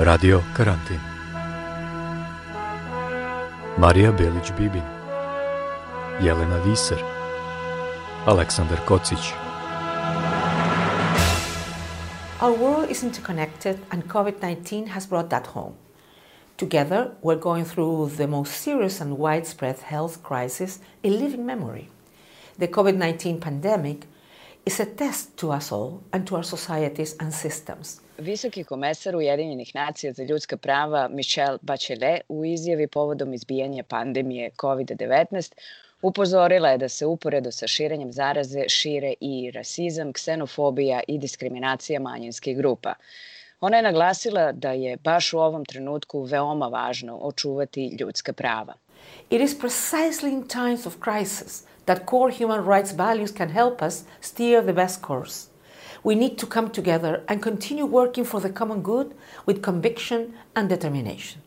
Radio 0.00 0.42
Karantin 0.54 0.98
Marija 3.76 4.12
Belić-Bibin 4.12 4.82
Jelena 6.22 6.58
Viser 6.64 6.98
Aleksandar 8.24 8.78
Kocić 8.86 9.34
Our 12.40 12.52
world 12.52 12.88
is 12.88 13.04
interconnected 13.04 13.78
and 13.90 14.08
COVID-19 14.08 14.86
has 14.86 15.06
brought 15.06 15.28
that 15.28 15.48
home. 15.48 15.74
Together, 16.56 17.12
we're 17.20 17.36
going 17.36 17.66
through 17.66 18.08
the 18.16 18.26
most 18.26 18.52
serious 18.54 19.02
and 19.02 19.18
widespread 19.18 19.80
health 19.80 20.22
crisis 20.22 20.78
in 21.02 21.20
living 21.20 21.44
memory. 21.44 21.90
The 22.56 22.68
COVID 22.68 22.96
19 22.96 23.38
pandemic 23.38 24.06
is 24.66 24.80
a 24.80 24.86
test 24.86 25.36
to 25.36 25.48
us 25.56 25.72
all 25.72 26.00
and 26.12 26.26
to 26.26 26.34
our 26.36 26.44
societies 26.44 27.16
and 27.20 27.34
systems. 27.34 28.00
Visoki 28.18 28.64
komesar 28.64 29.16
Ujedinjenih 29.16 29.74
nacija 29.74 30.12
za 30.12 30.22
ljudska 30.22 30.56
prava 30.56 31.08
Michelle 31.08 31.58
Bachelet 31.62 32.20
u 32.28 32.44
izjavi 32.44 32.86
povodom 32.86 33.34
izbijanja 33.34 33.82
pandemije 33.82 34.50
COVID-19 34.50 35.52
upozorila 36.02 36.68
je 36.68 36.78
da 36.78 36.88
se 36.88 37.06
uporedo 37.06 37.52
sa 37.52 37.66
širenjem 37.66 38.12
zaraze 38.12 38.68
šire 38.68 39.14
i 39.20 39.50
rasizam, 39.50 40.12
ksenofobija 40.12 41.00
i 41.08 41.18
diskriminacija 41.18 42.00
manjinskih 42.00 42.56
grupa. 42.56 42.94
Ona 43.60 43.76
je 43.76 43.82
naglasila 43.82 44.52
da 44.52 44.72
je 44.72 44.96
baš 44.96 45.32
u 45.32 45.38
ovom 45.38 45.64
trenutku 45.64 46.22
veoma 46.22 46.66
važno 46.66 47.16
očuvati 47.16 47.96
ljudska 48.00 48.32
prava. 48.32 48.74
It 49.30 49.40
is 49.40 49.60
precisely 49.60 50.28
in 50.28 50.48
times 50.48 50.86
of 50.86 50.96
crisis 51.04 51.64
that 51.90 52.06
core 52.06 52.30
human 52.30 52.60
rights 52.72 52.92
values 52.92 53.32
can 53.32 53.48
help 53.48 53.82
us 53.82 54.04
steer 54.20 54.62
the 54.62 54.72
best 54.72 55.02
course. 55.02 55.36
We 56.04 56.14
need 56.14 56.34
to 56.38 56.46
come 56.46 56.68
together 56.70 57.12
and 57.28 57.42
continue 57.42 57.84
working 57.84 58.24
for 58.24 58.40
the 58.40 58.52
common 58.60 58.80
good 58.82 59.08
with 59.46 59.60
conviction 59.62 60.20
and 60.54 60.68
determination. 60.68 61.42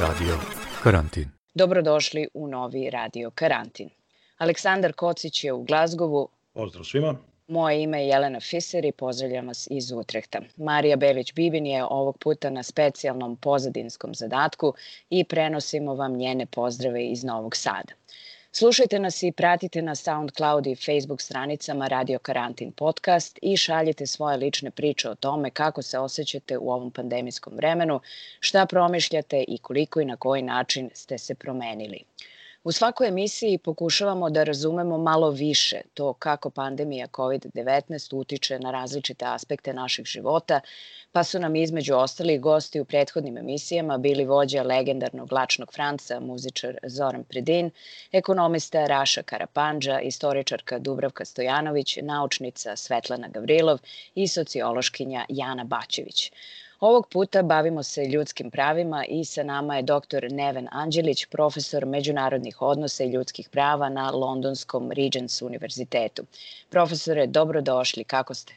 Radio 0.00 0.38
Karantin 0.82 1.30
Dobrodošli 1.54 2.28
u 2.34 2.48
novi 2.48 2.90
Radio 2.90 3.30
Karantin. 3.30 3.90
Aleksandar 4.38 4.92
Kocić 4.92 5.44
je 5.44 5.52
u 5.52 5.62
Glazgovu. 5.62 6.28
Pozdrav 6.52 6.84
svima. 6.84 7.14
Moje 7.46 7.82
ime 7.82 8.00
je 8.00 8.08
Jelena 8.08 8.40
Fiser 8.40 8.84
i 8.84 8.92
pozdravljam 8.92 9.46
vas 9.46 9.68
iz 9.70 9.92
Utrehta. 9.92 10.40
Marija 10.56 10.96
Belić-Bibin 10.96 11.66
je 11.66 11.84
ovog 11.84 12.18
puta 12.18 12.50
na 12.50 12.62
specijalnom 12.62 13.36
pozadinskom 13.36 14.14
zadatku 14.14 14.74
i 15.10 15.24
prenosimo 15.24 15.94
vam 15.94 16.16
njene 16.16 16.46
pozdrave 16.46 17.06
iz 17.06 17.24
Novog 17.24 17.56
Sada. 17.56 17.92
Slušajte 18.52 18.98
nas 18.98 19.22
i 19.22 19.32
pratite 19.32 19.82
na 19.82 19.94
SoundCloud 19.94 20.66
i 20.66 20.74
Facebook 20.74 21.20
stranicama 21.20 21.88
Radio 21.88 22.18
Karantin 22.18 22.72
podcast 22.72 23.38
i 23.42 23.56
šaljite 23.56 24.06
svoje 24.06 24.36
lične 24.36 24.70
priče 24.70 25.10
o 25.10 25.14
tome 25.14 25.50
kako 25.50 25.82
se 25.82 25.98
osjećate 25.98 26.58
u 26.58 26.70
ovom 26.70 26.90
pandemijskom 26.90 27.56
vremenu, 27.56 28.00
šta 28.40 28.66
promišljate 28.66 29.44
i 29.48 29.58
koliko 29.58 30.00
i 30.00 30.04
na 30.04 30.16
koji 30.16 30.42
način 30.42 30.90
ste 30.94 31.18
se 31.18 31.34
promenili. 31.34 32.04
U 32.64 32.72
svakoj 32.72 33.08
emisiji 33.08 33.58
pokušavamo 33.58 34.30
da 34.30 34.42
razumemo 34.44 34.98
malo 34.98 35.30
više 35.30 35.80
to 35.94 36.12
kako 36.12 36.50
pandemija 36.50 37.06
COVID-19 37.06 38.16
utiče 38.16 38.58
na 38.58 38.70
različite 38.70 39.24
aspekte 39.28 39.72
naših 39.72 40.04
života, 40.06 40.60
pa 41.12 41.24
su 41.24 41.38
nam 41.38 41.56
između 41.56 41.94
ostalih 41.94 42.40
gosti 42.40 42.80
u 42.80 42.84
prethodnim 42.84 43.38
emisijama 43.38 43.98
bili 43.98 44.24
vođa 44.24 44.62
legendarnog 44.62 45.32
Lačnog 45.32 45.72
Franca, 45.74 46.20
muzičar 46.20 46.78
Zoran 46.82 47.24
Predin, 47.24 47.70
ekonomista 48.12 48.86
Raša 48.86 49.22
Karapanđa, 49.22 50.00
istoričarka 50.00 50.78
Dubravka 50.78 51.24
Stojanović, 51.24 51.98
naučnica 52.02 52.76
Svetlana 52.76 53.28
Gavrilov 53.28 53.78
i 54.14 54.28
sociološkinja 54.28 55.24
Jana 55.28 55.64
Baćević. 55.64 56.32
Ovog 56.80 57.08
puta 57.08 57.42
bavimo 57.42 57.82
se 57.82 58.06
ljudskim 58.06 58.50
pravima 58.50 59.04
i 59.08 59.24
sa 59.24 59.42
nama 59.42 59.76
je 59.76 59.82
dr. 59.82 60.26
Neven 60.30 60.68
Anđelić, 60.70 61.26
profesor 61.26 61.86
međunarodnih 61.86 62.62
odnosa 62.62 63.04
i 63.04 63.12
ljudskih 63.12 63.48
prava 63.48 63.88
na 63.88 64.10
Londonskom 64.10 64.92
Regents 64.92 65.42
univerzitetu. 65.42 66.22
Profesore, 66.70 67.26
dobrodošli, 67.26 68.04
kako 68.04 68.34
ste? 68.34 68.54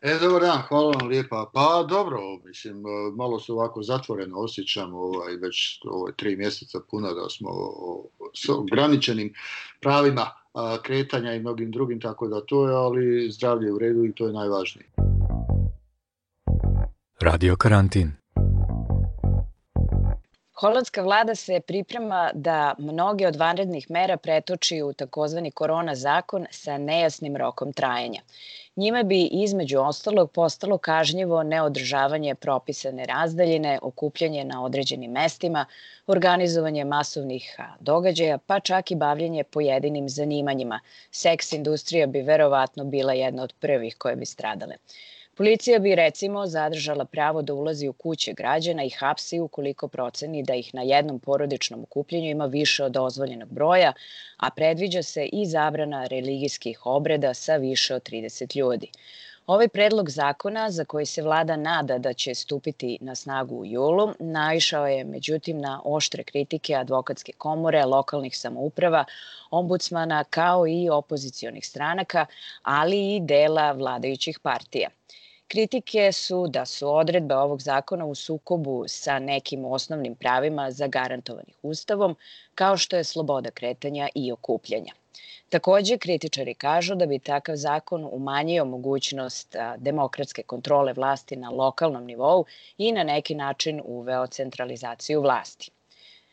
E, 0.00 0.18
dobar 0.20 0.42
dan, 0.42 0.62
hvala 0.68 0.90
vam 0.90 1.08
lijepa. 1.08 1.50
Pa 1.54 1.86
dobro, 1.88 2.20
mislim, 2.44 2.82
malo 3.14 3.40
se 3.40 3.52
ovako 3.52 3.82
zatvoreno 3.82 4.38
osjećam, 4.38 4.94
ovaj, 4.94 5.36
već 5.36 5.80
ovaj, 5.84 6.12
tri 6.16 6.36
mjeseca 6.36 6.80
puna 6.90 7.12
da 7.12 7.28
smo 7.28 7.50
s 8.34 8.48
ograničenim 8.48 9.34
pravima 9.80 10.30
kretanja 10.82 11.34
i 11.34 11.40
mnogim 11.40 11.70
drugim, 11.70 12.00
tako 12.00 12.28
da 12.28 12.40
to 12.40 12.68
je, 12.68 12.74
ali 12.74 13.30
zdravlje 13.30 13.72
u 13.72 13.78
redu 13.78 14.04
i 14.04 14.12
to 14.12 14.26
je 14.26 14.32
najvažnije. 14.32 15.15
Radio 17.20 17.56
Karantin 17.56 18.12
Holandska 20.52 21.02
vlada 21.02 21.34
se 21.34 21.60
priprema 21.60 22.30
da 22.34 22.74
mnoge 22.78 23.26
od 23.26 23.36
vanrednih 23.36 23.90
mera 23.90 24.16
pretoči 24.16 24.82
u 24.82 24.92
takozvani 24.92 25.50
korona 25.50 25.94
zakon 25.94 26.46
sa 26.50 26.78
nejasnim 26.78 27.36
rokom 27.36 27.72
trajanja. 27.72 28.20
Njime 28.76 29.04
bi 29.04 29.22
između 29.22 29.78
ostalog 29.80 30.30
postalo 30.30 30.78
kažnjivo 30.78 31.42
neodržavanje 31.42 32.34
propisane 32.34 33.06
razdaljine, 33.06 33.78
okupljanje 33.82 34.44
na 34.44 34.64
određenim 34.64 35.10
mestima, 35.10 35.66
organizovanje 36.06 36.84
masovnih 36.84 37.56
događaja, 37.80 38.38
pa 38.38 38.60
čak 38.60 38.90
i 38.90 38.96
bavljanje 38.96 39.44
pojedinim 39.44 40.08
zanimanjima. 40.08 40.80
Seks 41.10 41.52
industrija 41.52 42.06
bi 42.06 42.22
verovatno 42.22 42.84
bila 42.84 43.12
jedna 43.12 43.42
od 43.42 43.52
prvih 43.60 43.96
koje 43.98 44.16
bi 44.16 44.26
stradale. 44.26 44.74
Policija 45.38 45.78
bi 45.78 45.94
recimo 45.94 46.46
zadržala 46.46 47.04
pravo 47.04 47.42
da 47.42 47.54
ulazi 47.54 47.88
u 47.88 47.92
kuće 47.92 48.32
građana 48.32 48.84
i 48.84 48.90
hapsi 48.90 49.40
ukoliko 49.40 49.88
proceni 49.88 50.42
da 50.42 50.54
ih 50.54 50.74
na 50.74 50.82
jednom 50.82 51.18
porodičnom 51.18 51.82
okupljenju 51.82 52.30
ima 52.30 52.46
više 52.46 52.84
od 52.84 52.92
dozvoljenog 52.92 53.48
broja, 53.48 53.92
a 54.36 54.50
predviđa 54.50 55.02
se 55.02 55.26
i 55.32 55.46
zabrana 55.46 56.06
religijskih 56.06 56.86
obreda 56.86 57.34
sa 57.34 57.56
više 57.56 57.94
od 57.94 58.02
30 58.02 58.56
ljudi. 58.56 58.90
Ovaj 59.46 59.68
predlog 59.68 60.10
zakona, 60.10 60.70
za 60.70 60.84
koji 60.84 61.06
se 61.06 61.22
vlada 61.22 61.56
nada 61.56 61.98
da 61.98 62.12
će 62.12 62.34
stupiti 62.34 62.98
na 63.00 63.14
snagu 63.14 63.56
u 63.56 63.66
julu, 63.66 64.14
naišao 64.18 64.86
je 64.86 65.04
međutim 65.04 65.60
na 65.60 65.80
oštre 65.84 66.24
kritike 66.24 66.74
advokatske 66.74 67.32
komore, 67.32 67.84
lokalnih 67.84 68.38
samouprava, 68.38 69.04
ombudsmana 69.50 70.24
kao 70.24 70.66
i 70.66 70.88
opozicionih 70.88 71.66
stranaka, 71.66 72.26
ali 72.62 73.16
i 73.16 73.20
dela 73.20 73.72
vladajućih 73.72 74.38
partija. 74.38 74.88
Kritike 75.48 76.12
su 76.12 76.46
da 76.48 76.64
su 76.66 76.88
odredbe 76.94 77.34
ovog 77.36 77.62
zakona 77.62 78.04
u 78.06 78.14
sukobu 78.14 78.84
sa 78.88 79.18
nekim 79.18 79.64
osnovnim 79.64 80.14
pravima 80.14 80.70
zagarantovanih 80.70 81.54
Ustavom, 81.62 82.16
kao 82.54 82.76
što 82.76 82.96
je 82.96 83.04
sloboda 83.04 83.50
kretanja 83.50 84.08
i 84.14 84.32
okupljanja. 84.32 84.92
Takođe, 85.48 85.98
kritičari 85.98 86.54
kažu 86.54 86.94
da 86.94 87.06
bi 87.06 87.18
takav 87.18 87.56
zakon 87.56 88.08
umanjio 88.12 88.64
mogućnost 88.64 89.56
demokratske 89.76 90.42
kontrole 90.42 90.92
vlasti 90.92 91.36
na 91.36 91.50
lokalnom 91.50 92.04
nivou 92.04 92.44
i 92.78 92.92
na 92.92 93.04
neki 93.04 93.34
način 93.34 93.80
uveo 93.84 94.26
centralizaciju 94.26 95.20
vlasti. 95.20 95.70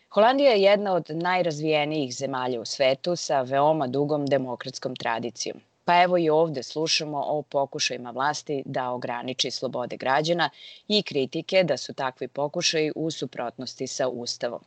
Holandija 0.09 0.51
je 0.51 0.61
jedna 0.61 0.93
od 0.93 1.05
najrazvijenijih 1.09 2.15
zemalja 2.15 2.61
u 2.61 2.65
svetu 2.65 3.15
sa 3.15 3.41
veoma 3.41 3.87
dugom 3.87 4.25
demokratskom 4.25 4.95
tradicijom. 4.95 5.61
Pa 5.85 6.01
evo 6.03 6.17
i 6.17 6.29
ovde 6.29 6.63
slušamo 6.63 7.23
o 7.27 7.41
pokušajima 7.41 8.11
vlasti 8.11 8.63
da 8.65 8.89
ograniči 8.91 9.51
slobode 9.51 9.97
građana 9.97 10.49
i 10.87 11.03
kritike 11.03 11.63
da 11.63 11.77
su 11.77 11.93
takvi 11.93 12.27
pokušaji 12.27 12.91
u 12.95 13.11
suprotnosti 13.11 13.87
sa 13.87 14.07
Ustavom. 14.07 14.61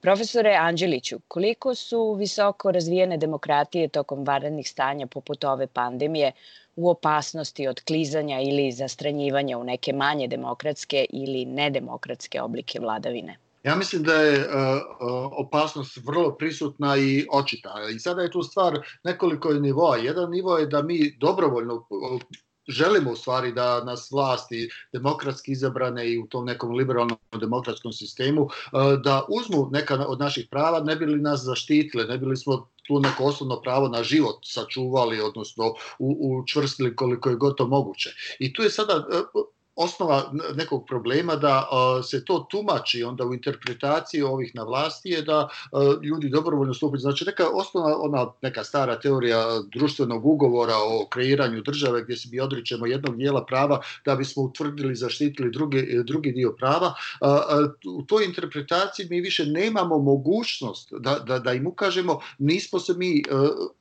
Profesore 0.00 0.54
Anđeliću, 0.60 1.18
koliko 1.28 1.74
su 1.74 2.12
visoko 2.12 2.72
razvijene 2.72 3.16
demokratije 3.16 3.88
tokom 3.88 4.24
vanrednih 4.24 4.68
stanja 4.68 5.06
poput 5.06 5.44
ove 5.44 5.66
pandemije 5.66 6.32
u 6.76 6.90
opasnosti 6.90 7.68
od 7.68 7.80
klizanja 7.80 8.40
ili 8.40 8.72
zastranjivanja 8.72 9.58
u 9.58 9.64
neke 9.64 9.92
manje 9.92 10.28
demokratske 10.28 11.06
ili 11.10 11.44
nedemokratske 11.44 12.42
oblike 12.42 12.80
vladavine? 12.80 13.36
Ja 13.66 13.76
mislim 13.76 14.02
da 14.02 14.14
je 14.14 14.48
opasnost 15.32 15.98
vrlo 16.06 16.36
prisutna 16.36 16.96
i 16.96 17.26
očita. 17.32 17.74
I 17.94 17.98
sada 17.98 18.22
je 18.22 18.30
tu 18.30 18.42
stvar 18.42 18.78
nekoliko 19.04 19.52
nivoa. 19.52 19.96
Jedan 19.96 20.30
nivo 20.30 20.58
je 20.58 20.66
da 20.66 20.82
mi 20.82 21.16
dobrovoljno 21.20 21.86
želimo 22.68 23.12
u 23.12 23.16
stvari 23.16 23.52
da 23.52 23.84
nas 23.84 24.10
vlasti 24.10 24.68
demokratski 24.92 25.52
izabrane 25.52 26.12
i 26.12 26.18
u 26.18 26.26
tom 26.26 26.44
nekom 26.44 26.74
liberalnom 26.74 27.18
demokratskom 27.40 27.92
sistemu 27.92 28.48
da 29.04 29.24
uzmu 29.28 29.68
neka 29.72 30.06
od 30.08 30.20
naših 30.20 30.46
prava 30.50 30.80
ne 30.80 30.96
bi 30.96 31.06
li 31.06 31.20
nas 31.20 31.40
zaštitile, 31.40 32.04
ne 32.04 32.18
bi 32.18 32.26
li 32.26 32.36
smo 32.36 32.68
tu 32.86 33.00
neko 33.00 33.24
osnovno 33.24 33.60
pravo 33.60 33.88
na 33.88 34.02
život 34.02 34.36
sačuvali, 34.44 35.20
odnosno 35.20 35.74
učvrstili 35.98 36.96
koliko 36.96 37.30
je 37.30 37.36
gotovo 37.36 37.70
moguće. 37.70 38.10
I 38.38 38.52
tu 38.52 38.62
je 38.62 38.70
sada 38.70 39.06
osnova 39.76 40.32
nekog 40.54 40.84
problema 40.86 41.36
da 41.36 41.68
se 42.02 42.24
to 42.24 42.46
tumači 42.50 43.02
onda 43.02 43.24
u 43.24 43.34
interpretaciji 43.34 44.22
ovih 44.22 44.54
na 44.54 44.62
vlasti 44.62 45.10
je 45.10 45.22
da 45.22 45.48
ljudi 46.02 46.28
dobrovoljno 46.28 46.74
stupaju. 46.74 47.00
Znači 47.00 47.24
neka 47.24 47.48
osnova, 47.52 47.96
ona 48.00 48.26
neka 48.42 48.64
stara 48.64 49.00
teorija 49.00 49.46
društvenog 49.72 50.26
ugovora 50.26 50.74
o 50.76 51.06
kreiranju 51.10 51.62
države 51.62 52.02
gdje 52.02 52.16
se 52.16 52.28
mi 52.32 52.40
odričemo 52.40 52.86
jednog 52.86 53.16
dijela 53.16 53.44
prava 53.44 53.80
da 54.04 54.14
bismo 54.16 54.42
utvrdili, 54.42 54.94
zaštitili 54.94 55.50
drugi, 55.50 56.02
drugi 56.04 56.32
dio 56.32 56.52
prava. 56.58 56.94
U 57.98 58.02
toj 58.02 58.24
interpretaciji 58.24 59.06
mi 59.10 59.20
više 59.20 59.46
nemamo 59.46 59.98
mogućnost 59.98 60.92
da, 60.92 61.18
da, 61.18 61.38
da 61.38 61.52
im 61.52 61.66
ukažemo, 61.66 62.20
nismo 62.38 62.78
se 62.78 62.94
mi 62.94 63.22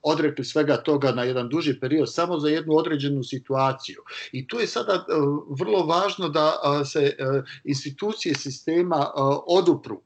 odrekli 0.02 0.46
svega 0.46 0.78
toga 0.78 1.12
na 1.12 1.24
jedan 1.24 1.50
duži 1.50 1.80
period, 1.80 2.14
samo 2.14 2.40
za 2.40 2.50
jednu 2.50 2.76
određenu 2.76 3.24
situaciju. 3.24 4.02
I 4.32 4.48
tu 4.48 4.60
je 4.60 4.68
sada 4.68 5.06
vrlo 5.50 5.85
važno 5.86 6.30
da 6.30 6.54
se 6.86 7.16
institucije 7.64 8.36
sistema 8.36 9.12
odupru 9.48 10.02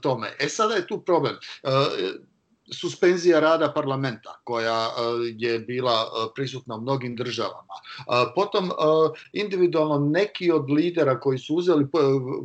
tome. 0.00 0.36
E 0.38 0.48
sada 0.48 0.74
je 0.74 0.86
tu 0.86 1.00
problem 1.00 1.36
suspenzija 2.72 3.40
rada 3.40 3.72
parlamenta 3.72 4.40
koja 4.44 4.90
je 5.36 5.58
bila 5.58 6.06
prisutna 6.34 6.76
u 6.76 6.80
mnogim 6.80 7.16
državama. 7.16 7.74
Potom 8.34 8.70
individualno 9.32 9.98
neki 9.98 10.50
od 10.50 10.70
lidera 10.70 11.20
koji 11.20 11.38
su 11.38 11.54
uzeli 11.54 11.86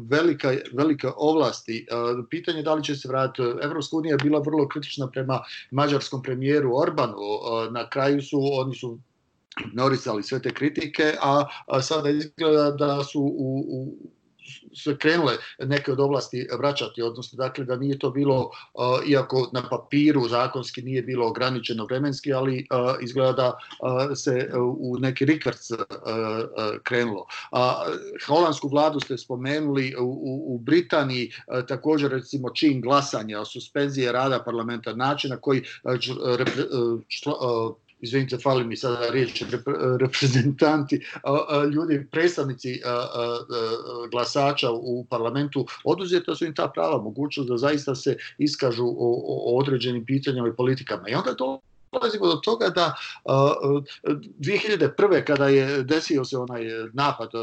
velika, 0.09 0.53
velike 0.73 1.07
ovlasti, 1.15 1.87
pitanje 2.29 2.63
da 2.63 2.73
li 2.73 2.83
će 2.83 2.95
se 2.95 3.07
vratiti, 3.07 3.41
Evropska 3.61 3.97
unija 3.97 4.13
je 4.13 4.23
bila 4.23 4.39
vrlo 4.39 4.67
kritična 4.67 5.07
prema 5.07 5.39
mađarskom 5.71 6.23
premijeru 6.23 6.77
Orbanu, 6.77 7.17
na 7.71 7.89
kraju 7.89 8.21
su, 8.21 8.39
oni 8.53 8.75
su 8.75 8.99
ignorisali 9.65 10.23
sve 10.23 10.41
te 10.41 10.53
kritike, 10.53 11.13
a, 11.21 11.45
a 11.67 11.81
sada 11.81 12.09
izgleda 12.09 12.71
da 12.71 13.03
su 13.03 13.21
u, 13.21 13.65
u 13.69 13.97
se 14.75 14.97
krenule 14.97 15.33
neke 15.59 15.91
od 15.91 15.99
oblasti 15.99 16.47
vraćati, 16.59 17.01
odnosno 17.01 17.37
dakle 17.37 17.65
da 17.65 17.75
nije 17.75 17.99
to 17.99 18.09
bilo, 18.09 18.39
uh, 18.73 19.09
iako 19.09 19.49
na 19.53 19.69
papiru 19.69 20.27
zakonski 20.27 20.81
nije 20.81 21.01
bilo 21.01 21.27
ograničeno 21.27 21.85
vremenski, 21.85 22.33
ali 22.33 22.67
uh, 22.71 22.95
izgleda 23.01 23.31
da 23.31 23.47
uh, 23.47 24.17
se 24.17 24.49
u 24.79 24.97
neki 24.99 25.25
rikvrc 25.25 25.67
krenulo. 26.83 27.25
Holandsku 28.27 28.67
vladu 28.67 28.99
ste 28.99 29.17
spomenuli, 29.17 29.95
u, 29.99 30.55
u 30.55 30.59
Britaniji 30.59 31.31
također 31.67 32.11
recimo 32.11 32.49
čin 32.49 32.81
glasanja 32.81 33.39
o 33.39 33.45
suspenzije 33.45 34.11
rada 34.11 34.43
parlamenta, 34.43 34.95
načina 34.95 35.37
koji 35.37 35.63
repre, 36.37 36.63
izvinite, 37.99 38.37
fali 38.37 38.63
mi 38.63 38.77
sada 38.77 39.09
riječ, 39.09 39.43
reprezentanti, 39.99 41.01
ljudi, 41.73 42.07
predstavnici 42.11 42.81
glasača 44.11 44.71
u 44.71 45.05
parlamentu, 45.09 45.65
oduzeta 45.83 46.35
su 46.35 46.45
im 46.45 46.55
ta 46.55 46.67
prava, 46.67 47.01
mogućnost 47.01 47.49
da 47.49 47.57
zaista 47.57 47.95
se 47.95 48.17
iskažu 48.37 48.85
o, 48.85 49.23
o 49.27 49.57
određenim 49.57 50.05
pitanjama 50.05 50.47
i 50.47 50.55
politikama. 50.57 51.09
I 51.09 51.15
onda 51.15 51.35
to 51.35 51.59
dolazimo 51.91 52.27
do 52.27 52.35
toga 52.35 52.69
da 52.69 52.93
uh, 53.23 53.83
2001. 54.39 55.23
kada 55.23 55.47
je 55.47 55.83
desio 55.83 56.25
se 56.25 56.37
onaj 56.37 56.61
napad 56.93 57.29
uh, 57.33 57.41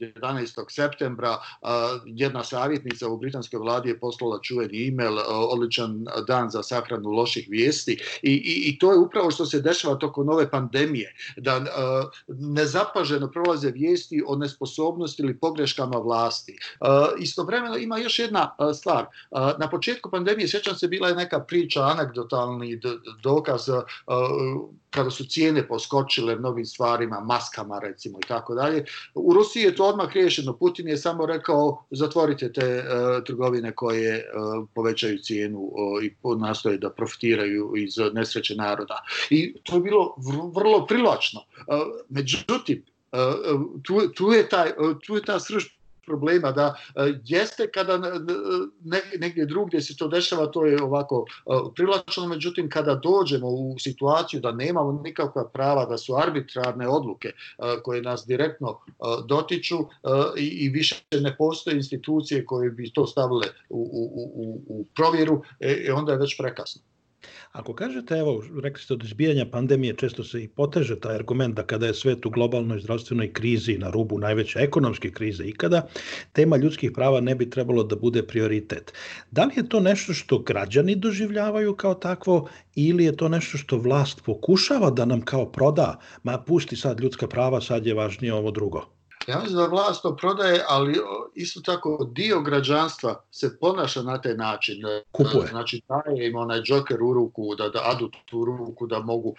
11. 0.00 0.64
septembra, 0.68 1.30
uh, 1.30 1.68
jedna 2.06 2.44
savjetnica 2.44 3.08
u 3.08 3.18
britanskoj 3.18 3.58
vladi 3.58 3.88
je 3.88 4.00
poslala 4.00 4.40
čuveni 4.42 4.88
e-mail, 4.88 5.18
odličan 5.28 6.06
dan 6.26 6.50
za 6.50 6.62
sahranu 6.62 7.10
loših 7.10 7.46
vijesti 7.50 7.92
I, 8.22 8.30
i, 8.32 8.68
i 8.68 8.78
to 8.78 8.92
je 8.92 8.98
upravo 8.98 9.30
što 9.30 9.46
se 9.46 9.60
dešava 9.60 9.94
tokom 9.94 10.26
nove 10.26 10.50
pandemije, 10.50 11.14
da 11.36 11.64
nezapaženo 12.28 13.30
prolaze 13.30 13.70
vijesti 13.70 14.22
o 14.26 14.36
nesposobnosti 14.36 15.22
ili 15.22 15.38
pogreškama 15.38 15.98
vlasti. 15.98 16.58
Istovremeno 17.18 17.76
ima 17.76 17.98
još 17.98 18.18
jedna 18.18 18.56
stvar. 18.74 19.06
Na 19.58 19.70
početku 19.70 20.10
pandemije, 20.10 20.48
sjećam 20.48 20.74
se, 20.74 20.88
bila 20.88 21.08
je 21.08 21.14
neka 21.14 21.40
priča, 21.40 21.82
anegdotalni 21.82 22.80
dokaz 23.22 23.69
kada 24.90 25.10
su 25.10 25.24
cijene 25.24 25.68
poskočile 25.68 26.36
mnogim 26.36 26.66
stvarima, 26.66 27.20
maskama 27.20 27.78
recimo 27.78 28.18
i 28.18 28.28
tako 28.28 28.54
dalje. 28.54 28.84
U 29.14 29.34
Rusiji 29.34 29.62
je 29.62 29.74
to 29.76 29.84
odmah 29.84 30.12
riješeno. 30.12 30.56
Putin 30.56 30.88
je 30.88 30.96
samo 30.96 31.26
rekao 31.26 31.84
zatvorite 31.90 32.52
te 32.52 32.78
uh, 32.78 33.24
trgovine 33.24 33.74
koje 33.74 34.16
uh, 34.16 34.68
povećaju 34.74 35.18
cijenu 35.18 35.58
uh, 35.58 36.04
i 36.04 36.14
nastoje 36.38 36.78
da 36.78 36.90
profitiraju 36.90 37.72
iz 37.76 37.94
nesreće 38.12 38.54
naroda. 38.54 39.02
I 39.30 39.54
to 39.62 39.74
je 39.74 39.80
bilo 39.80 40.14
vrlo 40.54 40.86
privlačno. 40.86 41.40
Međutim, 42.08 42.84
tu, 43.82 44.08
tu, 44.14 44.32
je 44.32 44.48
taj, 44.48 44.72
tu 45.06 45.14
je 45.14 45.22
ta 45.22 45.40
srž 45.40 45.64
problema 46.10 46.52
da 46.52 46.74
e, 46.96 47.12
jeste 47.24 47.70
kada 47.74 47.98
negdje 49.18 49.46
drugdje 49.46 49.80
se 49.80 49.96
to 49.96 50.08
dešava 50.08 50.46
to 50.46 50.66
je 50.66 50.82
ovako 50.82 51.24
e, 51.26 51.50
privlačno 51.74 52.26
međutim 52.26 52.70
kada 52.70 52.94
dođemo 52.94 53.48
u 53.48 53.76
situaciju 53.78 54.40
da 54.40 54.52
nemamo 54.52 54.92
nikakva 55.04 55.48
prava 55.48 55.86
da 55.86 55.98
su 55.98 56.16
arbitrarne 56.16 56.88
odluke 56.88 57.28
e, 57.28 57.34
koje 57.82 58.02
nas 58.02 58.26
direktno 58.26 58.78
dotiču 59.26 59.78
i 60.36 60.68
više 60.68 60.96
ne 61.20 61.36
postoje 61.36 61.76
institucije 61.76 62.44
koje 62.44 62.70
bi 62.70 62.90
to 62.92 63.06
stavile 63.06 63.46
u, 63.68 63.80
u, 63.92 64.04
u, 64.34 64.62
u 64.68 64.84
provjeru 64.94 65.42
e, 65.60 65.92
onda 65.92 66.12
je 66.12 66.18
već 66.18 66.36
prekasno. 66.38 66.82
Ako 67.52 67.74
kažete, 67.74 68.18
evo, 68.18 68.44
rekli 68.62 68.82
ste 68.82 68.94
od 68.94 69.04
izbijanja 69.04 69.46
pandemije, 69.46 69.94
često 69.96 70.24
se 70.24 70.42
i 70.42 70.48
poteže 70.48 71.00
taj 71.00 71.14
argument 71.14 71.54
da 71.56 71.62
kada 71.62 71.86
je 71.86 71.94
svet 71.94 72.26
u 72.26 72.30
globalnoj 72.30 72.80
zdravstvenoj 72.80 73.32
krizi, 73.32 73.78
na 73.78 73.90
rubu 73.90 74.18
najveće 74.18 74.58
ekonomske 74.58 75.10
krize 75.10 75.44
ikada, 75.44 75.88
tema 76.32 76.56
ljudskih 76.56 76.92
prava 76.94 77.20
ne 77.20 77.34
bi 77.34 77.50
trebalo 77.50 77.84
da 77.84 77.96
bude 77.96 78.22
prioritet. 78.22 78.92
Da 79.30 79.44
li 79.44 79.52
je 79.56 79.68
to 79.68 79.80
nešto 79.80 80.14
što 80.14 80.38
građani 80.38 80.96
doživljavaju 80.96 81.76
kao 81.76 81.94
takvo 81.94 82.48
ili 82.74 83.04
je 83.04 83.16
to 83.16 83.28
nešto 83.28 83.58
što 83.58 83.78
vlast 83.78 84.24
pokušava 84.24 84.90
da 84.90 85.04
nam 85.04 85.20
kao 85.20 85.52
proda, 85.52 85.98
ma 86.22 86.38
pusti 86.38 86.76
sad 86.76 87.00
ljudska 87.00 87.28
prava, 87.28 87.60
sad 87.60 87.86
je 87.86 87.94
važnije 87.94 88.34
ovo 88.34 88.50
drugo? 88.50 88.99
Ja 89.30 89.38
mislim 89.38 89.56
da 89.56 89.66
vlast 89.66 90.02
to 90.02 90.16
prodaje, 90.16 90.64
ali 90.68 91.00
isto 91.34 91.60
tako 91.60 92.08
dio 92.12 92.40
građanstva 92.40 93.22
se 93.30 93.58
ponaša 93.58 94.02
na 94.02 94.20
taj 94.20 94.34
način. 94.34 94.82
Kupuje. 95.12 95.46
Znači 95.50 95.80
daje 95.88 96.28
im 96.28 96.36
onaj 96.36 96.60
džoker 96.60 97.02
u 97.02 97.12
ruku, 97.12 97.54
da, 97.54 97.68
da 97.68 97.80
adut 97.84 98.16
u 98.32 98.44
ruku, 98.44 98.86
da 98.86 98.98
mogu 98.98 99.34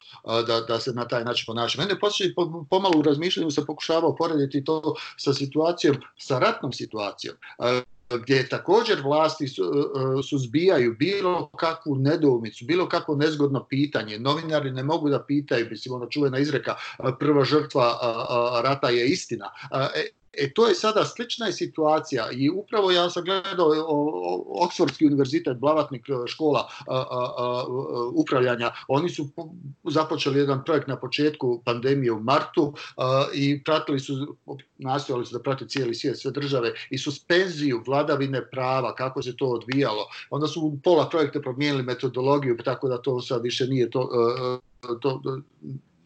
da, 0.48 0.62
da 0.68 0.80
se 0.80 0.94
na 0.94 1.08
taj 1.08 1.24
način 1.24 1.46
ponaša. 1.46 1.82
Mene 1.82 2.00
poslije 2.00 2.34
pomalo 2.70 3.00
u 3.00 3.02
razmišljanju 3.02 3.52
se 3.52 3.66
pokušavao 3.66 4.16
porediti 4.16 4.64
to 4.64 4.96
sa 5.18 5.34
situacijom, 5.34 5.98
sa 6.18 6.40
ratnom 6.40 6.74
situacijom 6.74 7.36
gdje 8.18 8.50
također 8.50 9.02
vlasti 9.02 9.48
su, 9.48 9.64
e, 9.64 10.24
suzbijaju 10.24 10.96
bilo 11.00 11.50
kakvu 11.50 11.96
nedoumicu, 11.96 12.66
bilo 12.66 12.90
kakvo 12.90 13.16
nezgodno 13.16 13.66
pitanje. 13.70 14.20
Novinari 14.20 14.72
ne 14.72 14.84
mogu 14.84 15.10
da 15.10 15.24
pitaju, 15.24 15.68
mislim, 15.70 15.96
ona 15.96 16.10
čuvena 16.10 16.40
izreka, 16.40 16.76
prva 17.20 17.44
žrtva 17.44 18.00
rata 18.64 18.90
je 18.90 19.08
istina. 19.08 19.52
E, 20.34 20.44
E 20.44 20.54
to 20.54 20.68
je 20.68 20.76
sada 20.76 21.06
slična 21.06 21.52
situacija 21.52 22.28
i 22.32 22.50
upravo 22.50 22.92
ja 22.92 23.10
sam 23.10 23.24
gledao 23.24 23.68
Oxfordski 24.48 25.08
univerzitet, 25.08 25.58
blavatnik 25.58 26.10
e, 26.10 26.14
škola 26.28 26.68
a, 26.88 27.66
upravljanja, 28.14 28.72
oni 28.88 29.10
su 29.10 29.30
započeli 29.84 30.40
jedan 30.40 30.64
projekt 30.64 30.88
na 30.88 31.00
početku 31.00 31.62
pandemije 31.66 32.12
u 32.12 32.20
martu 32.20 32.74
i 33.34 33.64
pratili 33.64 34.00
su, 34.00 34.38
nastojali 34.78 35.26
su 35.26 35.34
da 35.34 35.44
prate 35.44 35.68
cijeli 35.68 35.96
svijet, 35.96 36.20
sve 36.20 36.32
države 36.32 36.74
i 36.90 36.98
suspenziju 36.98 37.84
vladavine 37.86 38.50
prava, 38.50 38.96
kako 38.96 39.22
se 39.22 39.36
to 39.38 39.46
odvijalo. 39.46 40.08
Onda 40.30 40.48
su 40.48 40.78
pola 40.84 41.10
projekta 41.10 41.42
promijenili 41.42 41.84
metodologiju, 41.84 42.58
tako 42.66 42.90
da 42.90 43.02
to 43.02 43.22
sad 43.22 43.44
više 43.44 43.68
nije 43.68 43.90
to, 43.90 44.10
e, 44.84 45.00
to 45.02 45.22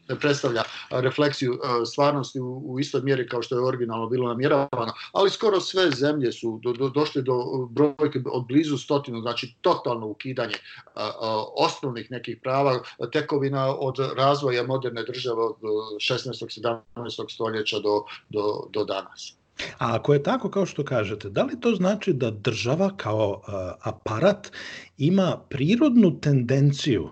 ne 0.09 0.19
predstavlja 0.19 0.63
refleksiju 0.89 1.53
e, 1.53 1.85
stvarnosti 1.85 2.39
u, 2.39 2.61
u 2.65 2.79
istoj 2.79 3.01
mjeri 3.01 3.27
kao 3.29 3.41
što 3.41 3.55
je 3.55 3.65
originalno 3.65 4.09
bilo 4.09 4.27
namjeravano, 4.27 4.93
ali 5.11 5.29
skoro 5.29 5.59
sve 5.59 5.91
zemlje 5.91 6.31
su 6.31 6.59
do, 6.63 6.73
do, 6.73 6.89
došle 6.89 7.21
do 7.21 7.67
brojke 7.69 8.19
od 8.31 8.47
blizu 8.47 8.77
stotinu, 8.77 9.21
znači 9.21 9.55
totalno 9.61 10.07
ukidanje 10.07 10.55
a, 10.95 11.11
osnovnih 11.55 12.11
nekih 12.11 12.37
prava, 12.43 12.79
tekovina 13.11 13.75
od 13.75 13.95
razvoja 14.17 14.63
moderne 14.63 15.03
države 15.03 15.41
od 15.41 15.55
16. 15.97 16.85
17. 16.95 17.33
stoljeća 17.33 17.79
do, 17.79 18.03
do, 18.29 18.67
do 18.69 18.83
danas. 18.83 19.33
A 19.77 19.95
ako 19.95 20.13
je 20.13 20.23
tako 20.23 20.49
kao 20.49 20.65
što 20.65 20.83
kažete, 20.83 21.29
da 21.29 21.43
li 21.43 21.59
to 21.59 21.75
znači 21.75 22.13
da 22.13 22.31
država 22.31 22.91
kao 22.97 23.41
aparat 23.81 24.51
ima 24.97 25.37
prirodnu 25.49 26.19
tendenciju 26.19 27.09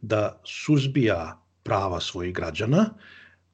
da 0.00 0.40
suzbija 0.44 1.47
prava 1.68 2.00
svojih 2.00 2.32
građana, 2.34 2.84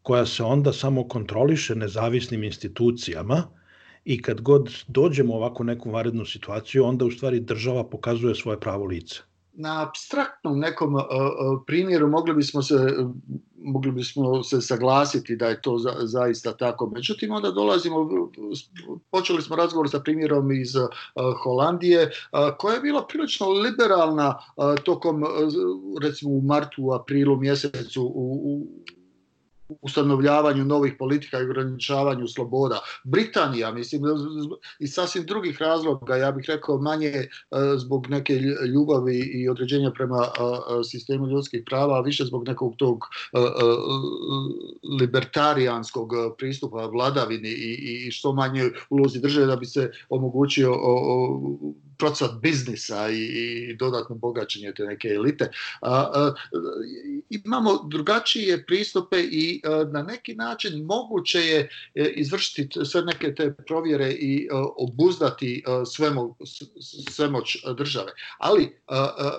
koja 0.03 0.27
se 0.27 0.43
onda 0.45 0.73
samo 0.73 1.03
kontroliše 1.09 1.75
nezavisnim 1.75 2.45
institucijama 2.45 3.43
i 4.05 4.23
kad 4.23 4.41
god 4.41 4.71
dođemo 4.89 5.33
u 5.33 5.37
ovako 5.37 5.65
neku 5.65 5.91
varednu 5.91 6.25
situaciju, 6.25 6.85
onda 6.85 7.05
u 7.05 7.11
stvari 7.11 7.41
država 7.41 7.85
pokazuje 7.91 8.35
svoje 8.35 8.61
pravo 8.61 8.85
lice 8.85 9.23
na 9.55 9.83
abstraktnom 9.83 10.59
nekom 10.59 10.95
uh, 10.95 11.03
primjeru 11.67 12.09
mogli 12.09 12.35
bismo 12.35 12.63
se 12.63 12.75
mogli 13.65 13.93
bismo 13.93 14.43
se 14.43 14.61
saglasiti 14.61 15.37
da 15.37 15.47
je 15.47 15.63
to 15.63 15.79
za, 15.79 15.95
zaista 16.01 16.57
tako. 16.57 16.91
Međutim, 16.95 17.33
onda 17.33 17.51
dolazimo, 17.51 18.09
počeli 19.11 19.43
smo 19.43 19.57
razgovor 19.57 19.91
sa 19.91 20.01
primjerom 20.01 20.53
iz 20.53 20.77
uh, 20.77 20.89
Holandije, 21.43 22.03
uh, 22.03 22.57
koja 22.59 22.75
je 22.75 22.81
bila 22.81 23.07
prilično 23.07 23.49
liberalna 23.49 24.39
tokom, 24.85 25.25
recimo 26.03 26.31
u 26.31 26.41
martu, 26.41 26.93
aprilu 26.93 27.37
mjesecu 27.37 28.03
u, 28.03 28.41
u 28.45 28.67
ustanovljavanju 29.69 30.65
novih 30.65 30.95
politika 30.99 31.41
i 31.41 31.45
ograničavanju 31.45 32.29
sloboda. 32.29 32.81
Britanija, 33.05 33.73
mislim, 33.73 34.03
iz 34.79 34.95
sasvim 34.95 35.27
drugih 35.27 35.63
razloga, 35.63 36.17
ja 36.17 36.33
bih 36.33 36.45
rekao 36.49 36.79
manje 36.79 37.09
e, 37.09 37.29
zbog 37.77 38.07
neke 38.09 38.35
ljubavi 38.75 39.19
i 39.19 39.49
određenja 39.49 39.91
prema 39.91 40.23
e, 40.23 40.43
e, 40.81 40.85
sistemu 40.85 41.27
ljudskih 41.27 41.63
prava, 41.67 41.99
a 41.99 42.01
više 42.01 42.25
zbog 42.25 42.49
nekog 42.49 42.77
tog 42.77 43.05
libertarijanskog 45.01 46.13
pristupa 46.39 46.87
vladavini 46.87 47.49
i 47.49 48.11
što 48.11 48.33
manje 48.33 48.71
ulozi 48.91 49.21
države 49.21 49.47
da 49.47 49.57
bi 49.57 49.67
se 49.67 49.93
omogućio 50.09 50.75
procvat 52.05 52.31
biznisa 52.43 53.11
i, 53.11 53.23
i 53.71 53.77
dodatno 53.77 54.17
bogaćenje 54.17 54.73
te 54.77 54.85
neke 54.85 55.09
elite. 55.09 55.51
A, 55.81 55.91
a, 55.91 56.35
imamo 57.31 57.89
drugačije 57.89 58.67
pristupe 58.67 59.17
i 59.21 59.63
a, 59.65 59.85
na 59.93 60.03
neki 60.03 60.35
način 60.35 60.85
moguće 60.85 61.39
je 61.39 61.69
e, 61.95 62.13
izvršiti 62.17 62.85
sve 62.85 63.03
neke 63.03 63.35
te 63.35 63.55
provjere 63.67 64.11
i 64.13 64.49
a, 64.53 64.65
obuzdati 64.77 65.65
a, 65.67 65.85
svemo, 65.85 66.37
svemoć 67.11 67.65
države. 67.77 68.13
Ali 68.39 68.77
a, 68.87 68.97
a, 68.97 69.39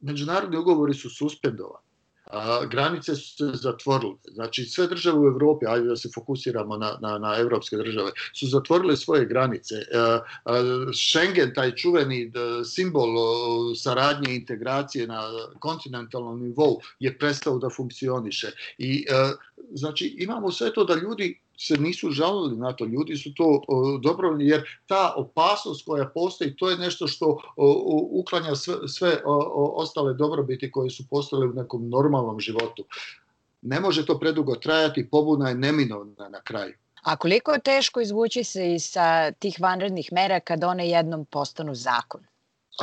međunarodni 0.00 0.56
ugovori 0.56 0.94
su 0.94 1.10
suspendovani 1.10 1.87
a, 2.30 2.64
granice 2.70 3.14
su 3.14 3.36
se 3.36 3.58
zatvorile. 3.58 4.14
Znači 4.24 4.64
sve 4.64 4.86
države 4.86 5.18
u 5.18 5.26
Evropi, 5.26 5.66
ajde 5.66 5.88
da 5.88 5.96
se 5.96 6.08
fokusiramo 6.14 6.76
na, 6.76 6.98
na, 7.00 7.18
na 7.18 7.36
evropske 7.38 7.76
države, 7.76 8.10
su 8.34 8.46
zatvorile 8.46 8.96
svoje 8.96 9.24
granice. 9.24 9.74
A, 9.94 10.20
a, 10.44 10.52
Schengen, 10.94 11.54
taj 11.54 11.74
čuveni 11.74 12.32
simbol 12.64 13.08
saradnje 13.76 14.32
i 14.32 14.36
integracije 14.36 15.06
na 15.06 15.22
kontinentalnom 15.58 16.42
nivou 16.42 16.80
je 17.00 17.18
prestao 17.18 17.58
da 17.58 17.70
funkcioniše. 17.70 18.52
I 18.78 19.06
znači 19.70 20.16
imamo 20.18 20.50
sve 20.50 20.72
to 20.72 20.84
da 20.84 20.94
ljudi 20.94 21.40
se 21.58 21.76
nisu 21.76 22.10
žalili 22.10 22.56
na 22.56 22.72
to, 22.72 22.84
ljudi 22.84 23.16
su 23.16 23.34
to 23.34 23.62
dobrovoljni, 24.02 24.46
jer 24.46 24.68
ta 24.86 25.14
opasnost 25.16 25.84
koja 25.86 26.08
postoji, 26.14 26.56
to 26.56 26.70
je 26.70 26.78
nešto 26.78 27.06
što 27.06 27.38
uklanja 28.10 28.54
sve, 28.54 28.88
sve 28.88 29.22
ostale 29.54 30.14
dobrobiti 30.14 30.70
koje 30.70 30.90
su 30.90 31.04
postale 31.10 31.46
u 31.46 31.52
nekom 31.52 31.88
normalnom 31.88 32.40
životu. 32.40 32.84
Ne 33.62 33.80
može 33.80 34.06
to 34.06 34.18
predugo 34.18 34.54
trajati, 34.54 35.08
pobuna 35.10 35.48
je 35.48 35.54
neminovna 35.54 36.28
na 36.28 36.40
kraju. 36.40 36.74
A 37.02 37.16
koliko 37.16 37.52
je 37.52 37.60
teško 37.60 38.00
izvući 38.00 38.44
se 38.44 38.74
iz 38.74 38.94
tih 39.38 39.56
vanrednih 39.60 40.12
mera 40.12 40.40
kad 40.40 40.64
one 40.64 40.88
jednom 40.88 41.24
postanu 41.24 41.74
zakon? 41.74 42.20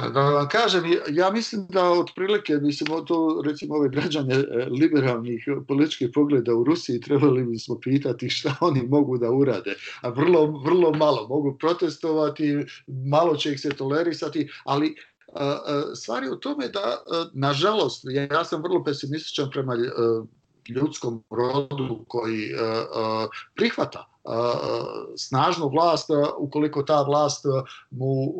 Da 0.01 0.21
vam 0.21 0.47
kažem, 0.49 0.83
ja 1.09 1.31
mislim 1.31 1.67
da 1.69 1.91
otprilike, 1.91 2.53
mislim, 2.53 3.05
to 3.05 3.41
recimo 3.45 3.75
ove 3.75 3.89
građane 3.89 4.35
e, 4.35 4.65
liberalnih 4.65 5.47
političkih 5.67 6.09
pogleda 6.13 6.55
u 6.55 6.63
Rusiji 6.63 7.01
trebali 7.01 7.43
bismo 7.43 7.79
pitati 7.79 8.29
šta 8.29 8.55
oni 8.59 8.81
mogu 8.81 9.17
da 9.17 9.31
urade. 9.31 9.75
A 10.01 10.09
vrlo, 10.09 10.45
vrlo 10.65 10.91
malo. 10.91 11.27
Mogu 11.27 11.57
protestovati, 11.59 12.65
malo 12.87 13.35
će 13.35 13.51
ih 13.51 13.61
se 13.61 13.69
tolerisati, 13.69 14.49
ali 14.63 14.95
stvar 15.95 16.23
je 16.23 16.31
u 16.31 16.35
tome 16.35 16.67
da, 16.67 17.03
nažalost, 17.33 18.05
ja 18.31 18.43
sam 18.43 18.63
vrlo 18.63 18.83
pesimističan 18.83 19.49
prema 19.51 19.73
ljudskom 20.69 21.23
rodu 21.29 22.05
koji 22.07 22.51
prihvata 23.55 24.05
snažnu 25.17 25.69
vlast 25.69 26.09
ukoliko 26.39 26.83
ta 26.83 27.01
vlast 27.01 27.45
mu 27.89 28.33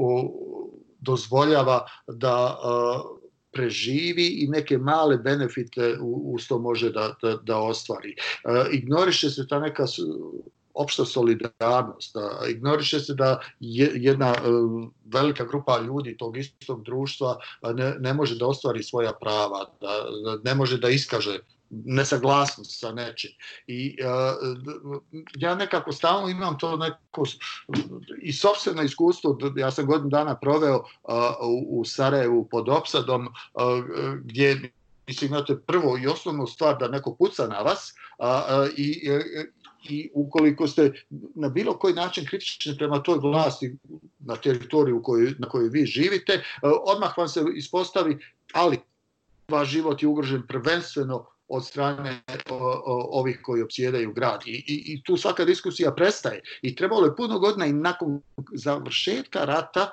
dozvoljava 1.06 1.86
da 2.08 2.58
preživi 3.56 4.28
i 4.28 4.48
neke 4.48 4.78
male 4.78 5.18
benefite 5.18 5.98
uz 6.02 6.48
to 6.48 6.60
može 6.60 6.92
da, 6.92 7.14
da, 7.22 7.38
da 7.44 7.58
ostvari. 7.58 8.16
Ignoriše 8.72 9.30
se 9.30 9.48
ta 9.48 9.60
neka 9.60 9.86
opšta 10.74 11.06
solidarnost. 11.06 12.16
Ignoriše 12.50 13.00
se 13.00 13.14
da 13.14 13.40
jedna 13.60 14.34
velika 15.06 15.46
grupa 15.46 15.80
ljudi 15.80 16.18
tog 16.18 16.38
istog 16.38 16.84
društva 16.84 17.38
ne, 17.74 17.96
ne 18.00 18.14
može 18.14 18.36
da 18.36 18.48
ostvari 18.48 18.84
svoja 18.84 19.14
prava, 19.22 19.66
da, 19.82 20.06
ne 20.44 20.56
može 20.56 20.78
da 20.78 20.90
iskaže 20.90 21.40
nesaglasnost 21.70 22.80
sa 22.80 22.92
nečim. 22.92 23.32
I 23.68 23.98
uh, 24.02 24.58
ja 25.36 25.56
nekako 25.56 25.92
stalno 25.92 26.30
imam 26.30 26.58
to 26.58 26.78
neko 26.78 27.24
i 28.22 28.34
sobstveno 28.34 28.84
iskustvo, 28.84 29.38
ja 29.56 29.72
sam 29.72 29.86
godinu 29.86 30.10
dana 30.10 30.36
proveo 30.36 30.76
uh, 30.76 31.14
u, 31.42 31.80
u 31.80 31.86
Sarajevu 31.86 32.48
pod 32.52 32.70
opsadom, 32.70 33.26
uh, 33.26 33.32
gdje 34.24 34.72
mislim, 35.08 35.32
imate 35.32 35.58
prvo 35.60 35.98
i 35.98 36.08
osnovnu 36.08 36.48
stvar 36.48 36.78
da 36.78 36.88
neko 36.88 37.16
puca 37.16 37.48
na 37.48 37.60
vas 37.60 37.94
uh, 38.20 38.26
i, 38.78 39.10
i 39.90 40.10
ukoliko 40.14 40.68
ste 40.68 40.92
na 41.36 41.50
bilo 41.50 41.78
koji 41.78 41.94
način 41.94 42.26
kritični 42.26 42.78
prema 42.78 43.04
toj 43.04 43.18
vlasti 43.18 43.78
na 44.20 44.36
teritoriju 44.36 45.04
koju, 45.04 45.32
na 45.40 45.50
kojoj 45.50 45.70
vi 45.70 45.86
živite, 45.86 46.44
odmah 46.86 47.18
vam 47.18 47.28
se 47.28 47.46
ispostavi, 47.56 48.18
ali 48.54 48.80
vaš 49.48 49.68
život 49.68 50.04
je 50.04 50.08
ugrožen 50.08 50.48
prvenstveno 50.48 51.26
od 51.48 51.66
strane 51.66 52.22
ovih 53.12 53.40
koji 53.44 53.62
opsjedaju 53.62 54.14
grad. 54.14 54.42
I, 54.46 54.64
i, 54.68 55.04
tu 55.04 55.18
svaka 55.18 55.46
diskusija 55.46 55.96
prestaje. 55.96 56.42
I 56.62 56.76
trebalo 56.76 57.06
je 57.06 57.16
puno 57.16 57.40
godina 57.40 57.66
i 57.66 57.74
nakon 57.74 58.22
završetka 58.54 59.46
rata 59.46 59.90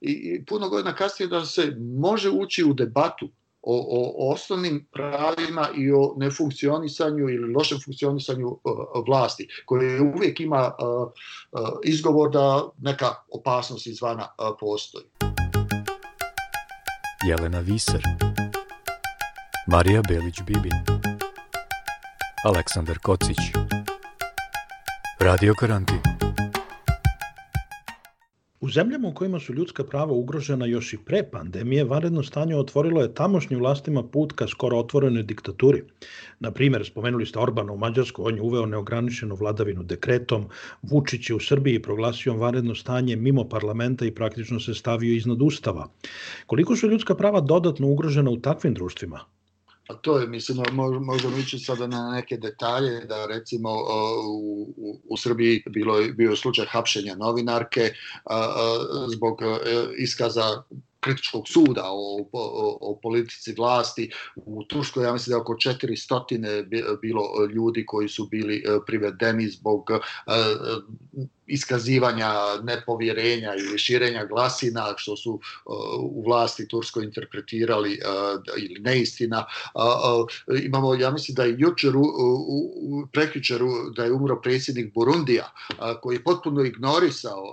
i, 0.00 0.10
i 0.10 0.44
puno 0.44 0.68
godina 0.68 0.94
kasnije 0.94 1.28
da 1.28 1.44
se 1.44 1.76
može 2.00 2.30
ući 2.30 2.64
u 2.64 2.74
debatu 2.74 3.28
o, 3.62 4.32
osnovnim 4.32 4.86
pravima 4.92 5.68
i 5.76 5.92
o 5.92 6.14
nefunkcionisanju 6.16 7.28
ili 7.28 7.52
lošem 7.52 7.78
funkcionisanju 7.84 8.58
vlasti, 9.06 9.48
koje 9.64 10.00
uvijek 10.00 10.40
ima 10.40 10.72
uh, 10.78 11.08
izgovor 11.84 12.30
da 12.30 12.68
neka 12.78 13.06
opasnost 13.32 13.86
izvana 13.86 14.28
postoji. 14.60 15.04
Jelena 17.28 17.60
Viser 17.60 18.02
Marija 19.70 20.02
Belić-Bibin 20.02 20.72
Aleksandar 22.44 22.98
Kocić 22.98 23.36
Radio 25.20 25.54
Karantin 25.54 25.98
U 28.60 28.70
zemljama 28.70 29.08
u 29.08 29.14
kojima 29.14 29.40
su 29.40 29.54
ljudska 29.54 29.84
prava 29.84 30.12
ugrožena 30.12 30.66
još 30.66 30.92
i 30.92 30.98
pre 30.98 31.22
pandemije, 31.30 31.84
vanredno 31.84 32.22
stanje 32.22 32.56
otvorilo 32.56 33.02
je 33.02 33.14
tamošnjim 33.14 33.60
vlastima 33.60 34.02
put 34.02 34.32
ka 34.32 34.46
skoro 34.46 34.78
otvorenoj 34.78 35.22
diktaturi. 35.22 35.84
Na 36.40 36.50
primjer, 36.50 36.86
spomenuli 36.86 37.26
ste 37.26 37.38
Orbana 37.38 37.72
u 37.72 37.76
Mađarsku, 37.76 38.26
on 38.26 38.36
je 38.36 38.42
uveo 38.42 38.66
neograničenu 38.66 39.34
vladavinu 39.34 39.82
dekretom, 39.82 40.48
Vučić 40.82 41.30
je 41.30 41.36
u 41.36 41.40
Srbiji 41.40 41.82
proglasio 41.82 42.34
vanredno 42.34 42.74
stanje 42.74 43.16
mimo 43.16 43.48
parlamenta 43.48 44.04
i 44.04 44.14
praktično 44.14 44.60
se 44.60 44.74
stavio 44.74 45.14
iznad 45.14 45.42
ustava. 45.42 45.88
Koliko 46.46 46.76
su 46.76 46.88
ljudska 46.88 47.14
prava 47.14 47.40
dodatno 47.40 47.86
ugrožena 47.86 48.30
u 48.30 48.36
takvim 48.36 48.74
društvima? 48.74 49.37
A 49.88 49.94
to 49.94 50.18
je, 50.18 50.26
mislim, 50.26 50.58
možemo 51.00 51.38
ići 51.38 51.58
sada 51.58 51.86
na 51.86 52.10
neke 52.10 52.36
detalje, 52.36 53.00
da 53.00 53.26
recimo 53.26 53.70
u, 54.28 54.74
u, 54.76 55.00
u 55.08 55.16
Srbiji 55.16 55.62
bilo, 55.70 55.98
bio 56.14 56.36
slučaj 56.36 56.66
hapšenja 56.66 57.14
novinarke 57.14 57.90
a, 58.24 58.36
a, 58.36 59.06
zbog 59.08 59.42
a, 59.42 59.58
e, 59.66 59.86
iskaza 59.98 60.62
kritičkog 61.00 61.48
suda 61.48 61.84
o, 61.84 62.28
o, 62.32 62.78
o 62.80 62.98
politici 63.02 63.54
vlasti. 63.58 64.10
U 64.36 64.64
Turskoj, 64.64 65.04
ja 65.04 65.12
mislim 65.12 65.32
da 65.32 65.36
je 65.36 65.40
oko 65.40 65.54
400 65.54 66.98
bilo 67.00 67.22
ljudi 67.54 67.86
koji 67.86 68.08
su 68.08 68.26
bili 68.26 68.56
e, 68.56 68.78
privedeni 68.86 69.48
zbog 69.48 69.90
iskazivanja 71.48 72.32
nepovjerenja 72.62 73.54
ili 73.54 73.78
širenja 73.78 74.24
glasina 74.24 74.94
što 74.96 75.16
su 75.16 75.40
u 76.00 76.22
vlasti 76.26 76.68
Turskoj 76.68 77.04
interpretirali 77.04 78.00
ili 78.58 78.80
neistina. 78.80 79.44
Imamo, 80.64 80.94
ja 80.94 81.10
mislim 81.10 81.34
da 81.34 81.44
je 81.44 81.56
jučer 81.58 81.92
prekjučeru 83.12 83.90
da 83.96 84.04
je 84.04 84.12
umro 84.12 84.40
predsjednik 84.40 84.94
Burundija 84.94 85.52
koji 86.02 86.16
je 86.16 86.24
potpuno 86.24 86.64
ignorisao 86.64 87.52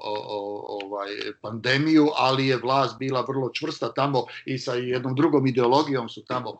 ovaj 0.67 1.09
pandemiju, 1.41 2.07
ali 2.15 2.47
je 2.47 2.57
vlast 2.57 2.99
bila 2.99 3.25
vrlo 3.27 3.49
čvrsta 3.53 3.93
tamo 3.93 4.25
i 4.45 4.57
sa 4.57 4.73
jednom 4.73 5.15
drugom 5.15 5.47
ideologijom 5.47 6.09
su 6.09 6.25
tamo 6.25 6.57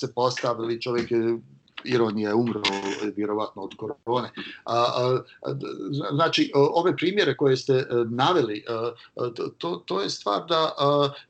se 0.00 0.14
postavili 0.14 0.82
čovjek 0.82 1.10
je 1.10 1.38
ironija 1.84 2.28
je 2.28 2.34
umro 2.34 2.60
vjerovatno 3.16 3.62
od 3.62 3.74
korone. 3.76 4.30
Znači, 6.12 6.52
ove 6.54 6.96
primjere 6.96 7.36
koje 7.36 7.56
ste 7.56 7.72
e, 7.72 7.86
naveli, 8.10 8.58
e, 8.58 8.62
to, 9.58 9.82
to 9.86 10.00
je 10.00 10.10
stvar 10.10 10.46
da 10.48 10.72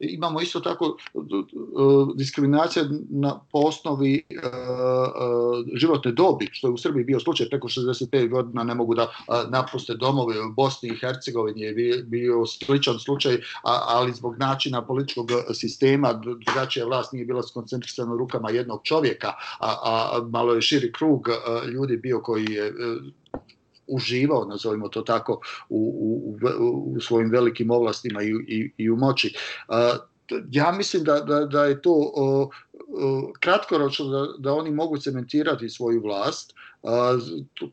imamo 0.01 0.41
isto 0.41 0.61
tako 0.61 0.97
diskriminacija 2.15 2.85
na, 3.11 3.41
po 3.53 3.59
osnovi 3.59 4.15
e, 4.31 4.35
životne 5.75 6.13
dobi, 6.13 6.49
što 6.53 6.67
je 6.67 6.73
u 6.73 6.79
Srbiji 6.79 7.05
bio 7.05 7.21
slučaj, 7.21 7.49
preko 7.49 7.69
65 7.69 8.29
godina 8.31 8.65
ne 8.65 8.75
mogu 8.75 8.95
da 8.95 9.11
napuste 9.49 9.95
domove 9.95 10.41
u 10.41 10.53
Bosni 10.53 10.89
i 10.89 10.99
Hercegovini 10.99 11.61
je 11.61 12.03
bio 12.03 12.47
sličan 12.47 12.99
slučaj, 12.99 13.41
ali 13.63 14.13
zbog 14.13 14.39
načina 14.39 14.87
političkog 14.87 15.31
sistema 15.55 16.13
drugačija 16.13 16.87
vlast 16.87 17.13
nije 17.13 17.25
bila 17.25 17.43
skoncentrisana 17.43 18.17
rukama 18.17 18.51
jednog 18.51 18.81
čovjeka, 18.85 19.33
a, 19.61 19.77
a 19.85 20.21
malo 20.37 20.55
je 20.55 20.63
širi 20.63 20.93
krug 20.93 21.29
ljudi 21.73 21.97
bio 21.97 22.21
koji 22.21 22.45
je 22.45 22.67
e, 22.67 22.73
uživao, 23.87 24.45
nazovimo 24.45 24.89
to 24.89 25.03
tako, 25.03 25.41
u, 25.69 25.79
u, 26.01 26.39
u 26.97 27.01
svojim 27.01 27.31
velikim 27.31 27.71
ovlastima 27.71 28.23
i, 28.23 28.33
i, 28.49 28.71
i 28.77 28.91
u 28.91 28.97
moći. 28.97 29.35
Ja 30.51 30.73
mislim 30.73 31.05
da, 31.05 31.21
da, 31.21 31.45
da 31.45 31.65
je 31.65 31.83
to 31.83 31.95
kratkoročno 33.41 34.07
da, 34.09 34.27
da 34.39 34.55
oni 34.55 34.71
mogu 34.71 34.99
cementirati 34.99 35.69
svoju 35.69 36.03
vlast, 36.03 36.55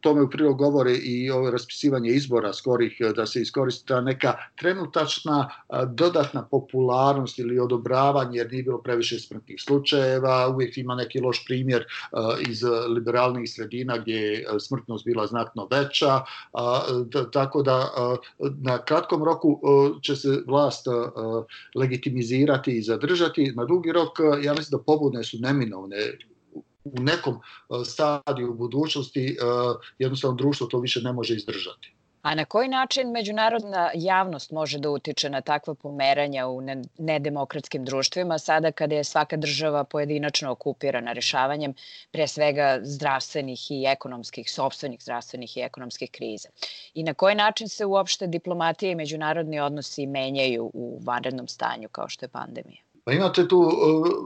tome 0.02 0.22
u 0.22 0.30
prilog 0.30 0.58
govore 0.58 0.96
i 0.96 1.30
ovo 1.30 1.52
raspisivanje 1.52 2.10
izbora 2.10 2.54
skorih 2.54 2.98
da 3.16 3.26
se 3.26 3.42
iskoristi 3.42 3.88
ta 3.88 4.02
neka 4.02 4.34
trenutačna 4.56 5.50
dodatna 5.88 6.48
popularnost 6.52 7.40
ili 7.40 7.60
odobravanje 7.60 8.38
jer 8.38 8.52
nije 8.52 8.64
bilo 8.64 8.82
previše 8.82 9.20
smrtnih 9.20 9.62
slučajeva, 9.62 10.48
uvijek 10.48 10.78
ima 10.78 10.96
neki 10.96 11.20
loš 11.20 11.46
primjer 11.46 11.86
iz 12.50 12.64
liberalnih 12.90 13.52
sredina 13.52 13.98
gdje 13.98 14.16
je 14.16 14.46
smrtnost 14.60 15.06
bila 15.06 15.28
znatno 15.28 15.68
veća, 15.72 16.22
tako 17.32 17.64
da 17.64 17.90
na 18.40 18.86
kratkom 18.86 19.24
roku 19.24 19.62
će 20.02 20.16
se 20.16 20.44
vlast 20.48 20.88
legitimizirati 21.76 22.78
i 22.78 22.82
zadržati, 22.82 23.54
na 23.56 23.66
dugi 23.66 23.92
rok 23.92 24.20
ja 24.44 24.54
mislim 24.54 24.80
da 24.80 24.84
pobudne 24.84 25.24
su 25.24 25.38
neminovne 25.40 25.98
u 26.84 27.00
nekom 27.00 27.36
e, 27.36 27.86
stadiju 27.86 28.54
budućnosti 28.54 29.26
e, 29.28 29.36
jednostavno 30.00 30.38
društvo 30.38 30.68
to 30.68 30.80
više 30.80 31.02
ne 31.02 31.14
može 31.14 31.36
izdržati. 31.36 31.94
A 32.24 32.36
na 32.36 32.46
koji 32.46 32.68
način 32.68 33.12
međunarodna 33.12 33.92
javnost 33.94 34.52
može 34.52 34.80
da 34.80 34.90
utiče 34.90 35.30
na 35.30 35.42
takva 35.42 35.74
pomeranja 35.76 36.48
u 36.48 36.62
nedemokratskim 36.98 37.86
društvima 37.86 38.38
sada 38.40 38.72
kada 38.72 38.96
je 38.96 39.04
svaka 39.04 39.38
država 39.38 39.84
pojedinačno 39.84 40.52
okupirana 40.52 41.14
rešavanjem 41.14 41.74
pre 42.12 42.28
svega 42.28 42.80
zdravstvenih 42.84 43.72
i 43.72 43.84
ekonomskih, 43.88 44.52
sobstvenih 44.52 45.02
zdravstvenih 45.02 45.58
i 45.58 45.62
ekonomskih 45.62 46.12
kriza? 46.12 46.50
I 46.94 47.04
na 47.04 47.14
koji 47.14 47.36
način 47.36 47.70
se 47.70 47.86
uopšte 47.86 48.28
diplomatija 48.28 48.92
i 48.92 48.96
međunarodni 48.96 49.60
odnosi 49.60 50.08
menjaju 50.08 50.72
u 50.74 51.00
vanrednom 51.04 51.48
stanju 51.48 51.90
kao 51.90 52.10
što 52.10 52.26
je 52.26 52.30
pandemija? 52.30 52.82
Pa 53.06 53.12
imate 53.12 53.48
tu 53.48 53.72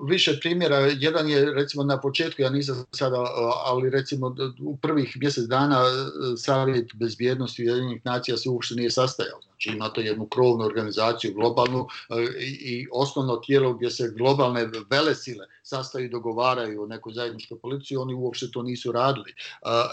više 0.08 0.40
primjera. 0.42 0.78
Jedan 0.78 1.30
je 1.30 1.54
recimo 1.54 1.84
na 1.84 2.02
početku, 2.02 2.42
ja 2.42 2.50
nisam 2.50 2.86
sada, 2.92 3.18
ali 3.66 3.90
recimo 3.90 4.36
u 4.62 4.78
prvih 4.78 5.18
mjesec 5.22 5.44
dana 5.44 5.76
e, 5.76 6.38
Savjet 6.38 6.94
bezbjednosti 6.94 7.64
Ujedinjenih 7.64 8.02
nacija 8.06 8.38
se 8.38 8.50
uopšte 8.50 8.76
nije 8.76 8.92
sastajao. 8.92 9.40
Znači 9.42 9.70
imate 9.70 10.02
jednu 10.02 10.28
krovnu 10.28 10.66
organizaciju 10.66 11.34
globalnu 11.34 11.88
e, 12.10 12.14
i 12.44 12.88
osnovno 12.92 13.36
tijelo 13.36 13.74
gdje 13.74 13.90
se 13.90 14.14
globalne 14.18 14.70
velesile 14.90 15.46
sastaju 15.64 16.06
i 16.06 16.10
dogovaraju 16.10 16.84
o 16.84 16.88
nekoj 16.88 17.14
zajedničkoj 17.14 17.60
policiji, 17.60 17.98
oni 17.98 18.14
uopšte 18.14 18.52
to 18.52 18.64
nisu 18.64 18.92
radili. 18.92 19.34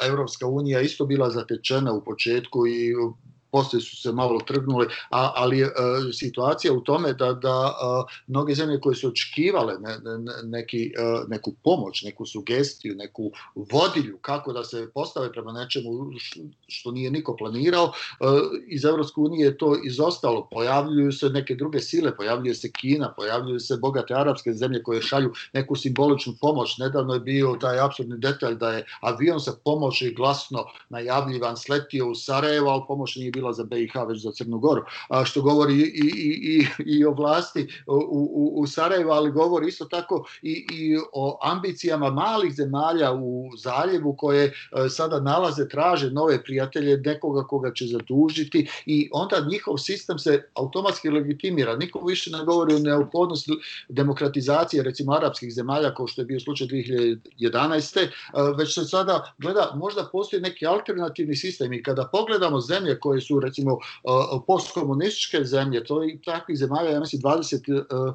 Europska 0.06 0.46
unija 0.46 0.80
isto 0.80 1.06
bila 1.06 1.30
zatečena 1.30 1.92
u 1.92 2.04
početku 2.04 2.66
i 2.66 2.94
poslije 3.54 3.80
su 3.80 3.96
se 3.96 4.12
malo 4.12 4.40
trgnuli, 4.46 4.86
a, 5.10 5.32
ali 5.36 5.58
je 5.58 5.70
situacija 6.12 6.72
u 6.72 6.80
tome 6.80 7.12
da, 7.12 7.32
da 7.32 7.56
a, 7.82 8.04
mnoge 8.26 8.54
zemlje 8.54 8.80
koje 8.80 8.96
su 8.96 9.08
očekivale 9.08 9.74
ne, 9.80 9.98
ne, 10.04 10.32
neki, 10.44 10.92
a, 10.98 11.24
neku 11.28 11.52
pomoć, 11.64 12.02
neku 12.02 12.26
sugestiju, 12.26 12.94
neku 12.96 13.30
vodilju 13.54 14.18
kako 14.20 14.52
da 14.52 14.64
se 14.64 14.90
postave 14.94 15.32
prema 15.32 15.52
nečemu 15.52 15.90
što 16.68 16.90
nije 16.90 17.10
niko 17.10 17.36
planirao, 17.36 17.92
iz 18.68 18.84
Evropske 18.84 19.20
unije 19.20 19.46
je 19.46 19.58
to 19.58 19.76
izostalo. 19.84 20.48
Pojavljuju 20.50 21.12
se 21.12 21.28
neke 21.28 21.54
druge 21.54 21.80
sile, 21.80 22.16
pojavljuje 22.16 22.54
se 22.54 22.70
Kina, 22.72 23.12
pojavljuju 23.16 23.60
se 23.60 23.76
bogate 23.76 24.14
arapske 24.14 24.52
zemlje 24.52 24.82
koje 24.82 25.02
šalju 25.02 25.32
neku 25.52 25.76
simboličnu 25.76 26.34
pomoć. 26.40 26.78
Nedavno 26.78 27.14
je 27.14 27.20
bio 27.20 27.56
taj 27.60 27.80
absurdni 27.80 28.18
detalj 28.18 28.54
da 28.54 28.72
je 28.72 28.86
avion 29.00 29.40
sa 29.40 29.52
pomoći 29.64 30.14
glasno 30.16 30.64
najavljivan 30.88 31.56
sletio 31.56 32.10
u 32.10 32.14
Sarajevo, 32.14 32.70
ali 32.70 32.82
pomoć 32.88 33.16
nije 33.16 33.30
bila 33.30 33.43
bila 33.44 33.52
za 33.52 33.64
BiH, 33.64 33.92
već 34.08 34.22
za 34.22 34.32
Crnu 34.32 34.58
Goru, 34.58 34.82
a 35.08 35.24
što 35.24 35.42
govori 35.42 35.74
i, 35.74 35.84
i, 35.84 36.08
i, 36.54 36.66
i 36.98 37.04
o 37.04 37.10
vlasti 37.10 37.68
u, 37.86 37.94
u, 37.94 38.52
u 38.60 38.66
Sarajevu, 38.66 39.10
ali 39.10 39.30
govori 39.30 39.68
isto 39.68 39.84
tako 39.84 40.24
i, 40.42 40.66
i 40.72 40.98
o 41.12 41.38
ambicijama 41.42 42.10
malih 42.10 42.54
zemalja 42.54 43.12
u 43.12 43.50
zaljevu 43.56 44.14
koje 44.16 44.44
e, 44.44 44.52
sada 44.88 45.20
nalaze, 45.20 45.68
traže 45.68 46.10
nove 46.10 46.42
prijatelje, 46.42 46.96
nekoga 46.96 47.42
koga 47.42 47.72
će 47.72 47.86
zadužiti 47.86 48.68
i 48.86 49.08
onda 49.12 49.46
njihov 49.50 49.78
sistem 49.78 50.18
se 50.18 50.48
automatski 50.54 51.10
legitimira. 51.10 51.76
Niko 51.76 52.06
više 52.06 52.30
ne 52.30 52.44
govori 52.44 52.74
o 52.74 52.78
neophodnosti 52.78 53.52
demokratizacije, 53.88 54.82
recimo, 54.82 55.12
arapskih 55.12 55.52
zemalja, 55.54 55.94
kao 55.94 56.06
što 56.06 56.22
je 56.22 56.26
bio 56.26 56.40
slučaj 56.40 56.66
2011. 56.66 58.00
E, 58.00 58.08
već 58.58 58.74
se 58.74 58.84
sada 58.84 59.34
gleda, 59.38 59.72
možda 59.76 60.08
postoji 60.12 60.42
neki 60.42 60.66
alternativni 60.66 61.36
sistem 61.36 61.72
i 61.72 61.82
kada 61.82 62.08
pogledamo 62.12 62.60
zemlje 62.60 62.98
koje 63.00 63.20
su 63.20 63.33
su 63.34 63.40
recimo 63.40 63.78
postkomunističke 64.46 65.44
zemlje, 65.44 65.84
to 65.84 66.02
je 66.02 66.18
takvih 66.24 66.58
zemalja, 66.58 66.90
ja 66.90 67.00
mislim 67.00 67.22
20 67.22 68.14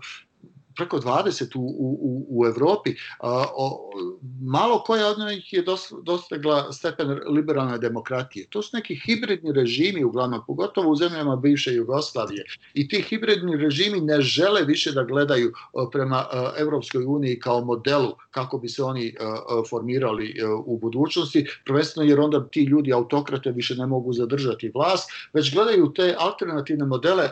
preko 0.80 1.00
20 1.00 1.58
u, 1.58 1.62
u, 1.62 2.26
u 2.30 2.46
Evropi, 2.48 2.96
a, 3.20 3.46
o, 3.56 3.92
malo 4.42 4.84
koja 4.84 5.08
od 5.08 5.20
njih 5.20 5.54
je 5.54 5.62
dos, 5.62 5.92
dostegla 6.04 6.74
stepen 6.74 7.20
liberalne 7.28 7.78
demokratije. 7.78 8.48
To 8.50 8.62
su 8.62 8.78
neki 8.78 8.96
hibridni 8.96 9.52
režimi, 9.52 10.04
uglavnom, 10.04 10.42
pogotovo 10.48 10.92
u 10.92 10.96
zemljama 10.96 11.36
bivše 11.36 11.74
Jugoslavije. 11.74 12.46
I 12.74 12.88
ti 12.88 13.02
hibridni 13.02 13.58
režimi 13.58 14.02
ne 14.02 14.22
žele 14.22 14.64
više 14.64 14.92
da 14.92 15.04
gledaju 15.04 15.54
prema 15.92 16.26
Evropskoj 16.58 17.06
uniji 17.06 17.40
kao 17.40 17.66
modelu 17.66 18.16
kako 18.32 18.58
bi 18.58 18.70
se 18.70 18.84
oni 18.84 19.16
formirali 19.70 20.36
u 20.66 20.78
budućnosti, 20.78 21.46
prvenstveno 21.66 22.10
jer 22.10 22.20
onda 22.20 22.48
ti 22.48 22.64
ljudi 22.64 22.94
autokrate 22.94 23.52
više 23.52 23.76
ne 23.76 23.86
mogu 23.86 24.14
zadržati 24.14 24.72
vlast, 24.74 25.12
već 25.34 25.54
gledaju 25.54 25.94
te 25.94 26.16
alternativne 26.20 26.86
modele 26.86 27.30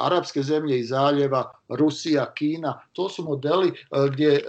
arapske 0.00 0.42
zemlje 0.42 0.80
iz 0.80 0.88
zaljeva, 0.88 1.52
Rusija, 1.68 2.32
Kina, 2.34 2.80
to 2.92 3.08
su 3.08 3.24
modeli 3.24 3.68
e, 3.68 3.72
gdje 4.12 4.34
e, 4.34 4.42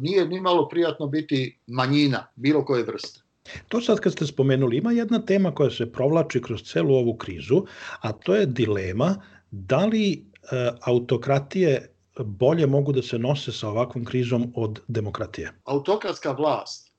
nije 0.00 0.26
ni 0.28 0.40
malo 0.40 0.68
prijatno 0.68 1.06
biti 1.06 1.58
manjina 1.66 2.26
bilo 2.36 2.64
koje 2.64 2.82
vrste. 2.82 3.20
To 3.68 3.80
sad 3.80 4.00
kad 4.00 4.12
ste 4.12 4.26
spomenuli, 4.26 4.76
ima 4.76 4.92
jedna 4.92 5.24
tema 5.24 5.54
koja 5.54 5.70
se 5.70 5.92
provlači 5.92 6.42
kroz 6.42 6.62
celu 6.62 6.94
ovu 6.94 7.16
krizu, 7.16 7.64
a 8.00 8.12
to 8.12 8.34
je 8.34 8.46
dilema 8.46 9.16
da 9.50 9.86
li 9.86 10.12
e, 10.12 10.70
autokratije 10.80 11.88
bolje 12.18 12.66
mogu 12.66 12.92
da 12.92 13.02
se 13.02 13.18
nose 13.18 13.52
sa 13.52 13.68
ovakvom 13.68 14.04
krizom 14.04 14.52
od 14.56 14.80
demokratije? 14.88 15.52
Autokratska 15.64 16.32
vlast 16.32 16.92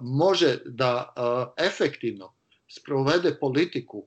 može 0.00 0.58
da 0.64 1.14
efektivno 1.58 2.32
sprovede 2.68 3.36
politiku 3.40 4.06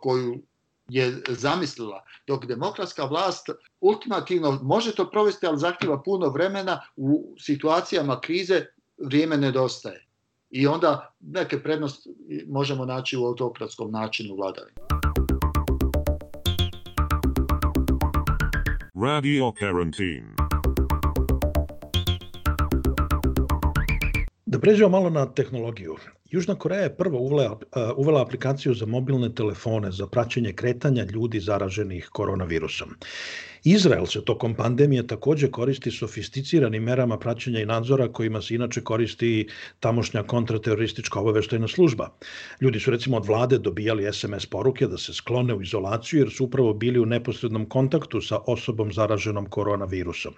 koju 0.00 0.42
je 0.88 1.22
zamislila, 1.28 2.04
dok 2.26 2.46
demokratska 2.46 3.04
vlast 3.04 3.48
ultimativno 3.80 4.58
može 4.62 4.94
to 4.94 5.10
provesti, 5.10 5.46
ali 5.46 5.58
zahtjeva 5.58 6.02
puno 6.02 6.28
vremena 6.28 6.82
u 6.96 7.34
situacijama 7.38 8.20
krize, 8.20 8.66
vrijeme 8.98 9.36
nedostaje. 9.36 10.06
I 10.50 10.66
onda 10.66 11.14
neke 11.20 11.62
prednosti 11.62 12.10
možemo 12.48 12.84
naći 12.84 13.16
u 13.16 13.24
autokratskom 13.26 13.90
načinu 13.90 14.34
vladavine. 14.34 14.76
Radio 19.02 19.44
Quarantine. 19.44 20.34
Da 24.46 24.58
pređemo 24.58 24.88
malo 24.88 25.10
na 25.10 25.26
tehnologiju. 25.26 25.96
Južna 26.30 26.54
Koreja 26.54 26.82
je 26.82 26.96
prva 26.96 27.18
uvela, 27.18 27.58
uvela 27.96 28.22
aplikaciju 28.22 28.74
za 28.74 28.86
mobilne 28.86 29.34
telefone 29.34 29.90
za 29.90 30.06
praćenje 30.06 30.52
kretanja 30.52 31.04
ljudi 31.04 31.40
zaraženih 31.40 32.08
koronavirusom. 32.12 32.88
Izrael 33.66 34.06
se 34.06 34.20
tokom 34.24 34.54
pandemije 34.54 35.06
takođe 35.06 35.48
koristi 35.50 35.90
sofisticiranim 35.90 36.82
merama 36.82 37.18
praćenja 37.18 37.60
i 37.60 37.66
nadzora 37.66 38.08
kojima 38.12 38.42
se 38.42 38.54
inače 38.54 38.80
koristi 38.80 39.48
tamošnja 39.80 40.22
kontrateroristička 40.22 41.20
obaveštajna 41.20 41.68
služba. 41.68 42.08
Ljudi 42.60 42.80
su 42.80 42.90
recimo 42.90 43.16
od 43.16 43.26
vlade 43.26 43.58
dobijali 43.58 44.12
SMS 44.12 44.46
poruke 44.46 44.86
da 44.86 44.98
se 44.98 45.14
sklone 45.14 45.54
u 45.54 45.62
izolaciju 45.62 46.20
jer 46.20 46.30
su 46.30 46.44
upravo 46.44 46.74
bili 46.74 46.98
u 46.98 47.06
neposrednom 47.06 47.64
kontaktu 47.66 48.20
sa 48.20 48.38
osobom 48.46 48.92
zaraženom 48.92 49.46
koronavirusom. 49.46 50.34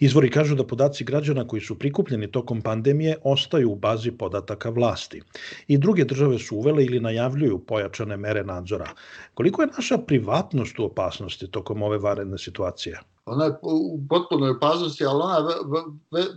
Izvori 0.00 0.30
kažu 0.30 0.54
da 0.54 0.66
podaci 0.66 1.04
građana 1.04 1.46
koji 1.46 1.62
su 1.62 1.78
prikupljeni 1.78 2.32
tokom 2.32 2.62
pandemije 2.62 3.16
ostaju 3.22 3.70
u 3.70 3.76
bazi 3.76 4.10
podataka 4.10 4.70
vlasti. 4.70 5.22
I 5.68 5.78
druge 5.78 6.04
države 6.04 6.38
su 6.38 6.56
uvele 6.56 6.84
ili 6.84 7.00
najavljuju 7.00 7.58
pojačane 7.58 8.16
mere 8.16 8.44
nadzora. 8.44 8.90
Koliko 9.34 9.62
je 9.62 9.68
naša 9.76 9.98
privatnost 9.98 10.78
u 10.78 10.84
opasnosti 10.84 11.50
tokom 11.50 11.82
ove 11.82 11.98
varedne 11.98 12.38
situacije? 12.38 12.55
Situacija? 12.56 13.00
Ona 13.26 13.44
je 13.44 13.54
u 13.62 14.00
potpunoj 14.08 14.50
opasnosti, 14.50 15.04
ali 15.04 15.22
ona 15.22 15.48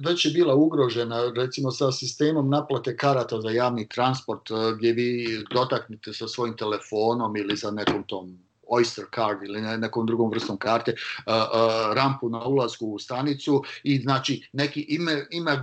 već 0.06 0.26
je 0.26 0.32
bila 0.32 0.56
ugrožena 0.56 1.32
recimo 1.36 1.72
sa 1.72 1.92
sistemom 1.92 2.50
naplate 2.50 2.98
karata 2.98 3.42
za 3.42 3.50
javni 3.50 3.88
transport 3.90 4.42
gdje 4.78 4.94
vi 4.94 5.28
dotaknete 5.54 6.14
sa 6.14 6.28
svojim 6.28 6.58
telefonom 6.58 7.38
ili 7.38 7.56
za 7.56 7.72
nekom 7.72 8.04
tom 8.04 8.38
Oyster 8.72 9.06
card 9.16 9.44
ili 9.44 9.62
nekom 9.62 10.06
drugom 10.06 10.32
vrstom 10.32 10.58
karte 10.58 10.92
uh, 10.92 11.34
uh, 11.34 11.96
rampu 11.96 12.30
na 12.30 12.46
ulazku 12.46 12.88
u 12.88 13.00
stanicu 13.00 13.64
i 13.84 14.02
znači 14.02 14.50
neki 14.54 14.82
ime, 14.90 15.26
imag, 15.32 15.60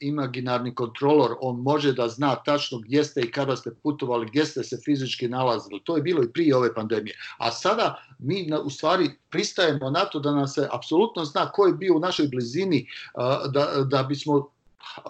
imaginarni 0.00 0.74
kontrolor 0.74 1.36
on 1.40 1.60
može 1.60 1.92
da 1.92 2.08
zna 2.08 2.36
tačno 2.36 2.78
gdje 2.78 3.04
ste 3.04 3.20
i 3.20 3.30
kada 3.30 3.56
ste 3.56 3.74
putovali, 3.82 4.26
gdje 4.26 4.46
ste 4.46 4.64
se 4.64 4.78
fizički 4.84 5.28
nalazili. 5.28 5.80
To 5.84 5.96
je 5.96 6.02
bilo 6.02 6.22
i 6.22 6.32
prije 6.32 6.56
ove 6.56 6.74
pandemije. 6.74 7.16
A 7.38 7.50
sada 7.50 8.02
mi 8.18 8.46
na, 8.46 8.60
u 8.60 8.70
stvari 8.70 9.10
pristajemo 9.30 9.90
na 9.90 10.04
to 10.04 10.20
da 10.20 10.32
nam 10.32 10.48
se 10.48 10.68
apsolutno 10.72 11.24
zna 11.24 11.50
ko 11.50 11.66
je 11.66 11.72
bio 11.72 11.96
u 11.96 12.00
našoj 12.00 12.28
blizini 12.28 12.86
uh, 13.14 13.52
da, 13.52 13.84
da 13.84 14.02
bismo 14.02 14.50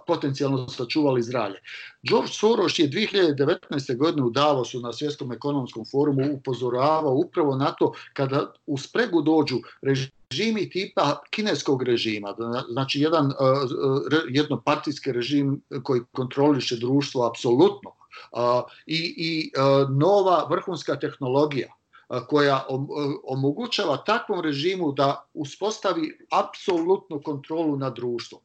potencijalno 0.06 0.68
sačuvali 0.68 1.22
zdravlje. 1.22 1.58
George 2.02 2.32
Soros 2.32 2.78
je 2.78 2.88
2019. 2.88 3.96
godine 3.96 4.22
u 4.22 4.30
Davosu 4.30 4.80
na 4.80 4.92
Svjetskom 4.92 5.32
ekonomskom 5.32 5.84
forumu 5.90 6.32
upozoravao 6.32 7.14
upravo 7.14 7.56
na 7.56 7.72
to 7.72 7.92
kada 8.12 8.52
u 8.66 8.78
spregu 8.78 9.22
dođu 9.22 9.56
režimi 9.82 10.70
tipa 10.70 11.22
kineskog 11.30 11.82
režima, 11.82 12.34
znači 12.70 13.00
jedan 13.00 13.32
jednopartijski 14.28 15.12
režim 15.12 15.62
koji 15.82 16.00
kontroliše 16.12 16.76
društvo 16.76 17.26
apsolutno 17.26 17.90
i, 18.86 19.14
i 19.16 19.50
nova 19.90 20.46
vrhunska 20.50 20.96
tehnologija 20.96 21.79
koja 22.28 22.66
omogućava 23.24 23.96
takvom 23.96 24.40
režimu 24.40 24.92
da 24.92 25.24
uspostavi 25.34 26.18
apsolutnu 26.30 27.20
kontrolu 27.24 27.76
nad 27.76 27.94
društvom. 27.94 28.42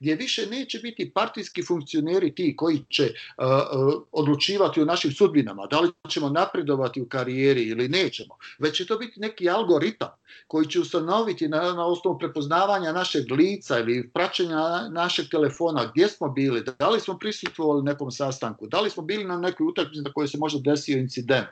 Gdje 0.00 0.14
više 0.14 0.46
neće 0.46 0.78
biti 0.78 1.10
partijski 1.14 1.62
funkcioneri 1.62 2.34
ti 2.34 2.54
koji 2.56 2.84
će 2.90 3.14
odlučivati 4.12 4.82
o 4.82 4.84
našim 4.84 5.12
sudbinama, 5.12 5.66
da 5.66 5.80
li 5.80 5.92
ćemo 6.08 6.28
napredovati 6.28 7.00
u 7.00 7.08
karijeri 7.08 7.62
ili 7.62 7.88
nećemo, 7.88 8.34
već 8.58 8.76
će 8.76 8.86
to 8.86 8.98
biti 8.98 9.20
neki 9.20 9.50
algoritam 9.50 10.10
koji 10.46 10.66
će 10.66 10.80
ustanoviti 10.80 11.48
na, 11.48 11.72
na 11.72 11.86
osnovu 11.86 12.18
prepoznavanja 12.18 12.92
našeg 12.92 13.32
lica 13.32 13.78
ili 13.78 14.10
praćenja 14.14 14.88
našeg 14.90 15.26
telefona, 15.30 15.90
gdje 15.94 16.08
smo 16.08 16.28
bili, 16.28 16.64
da 16.78 16.88
li 16.88 17.00
smo 17.00 17.18
prisutvovali 17.18 17.82
nekom 17.82 18.10
sastanku, 18.10 18.66
da 18.66 18.80
li 18.80 18.90
smo 18.90 19.02
bili 19.02 19.24
na 19.24 19.38
nekoj 19.38 19.66
utakmici 19.66 20.02
na 20.02 20.12
kojoj 20.12 20.28
se 20.28 20.38
možda 20.38 20.70
desio 20.70 20.98
incident, 20.98 21.48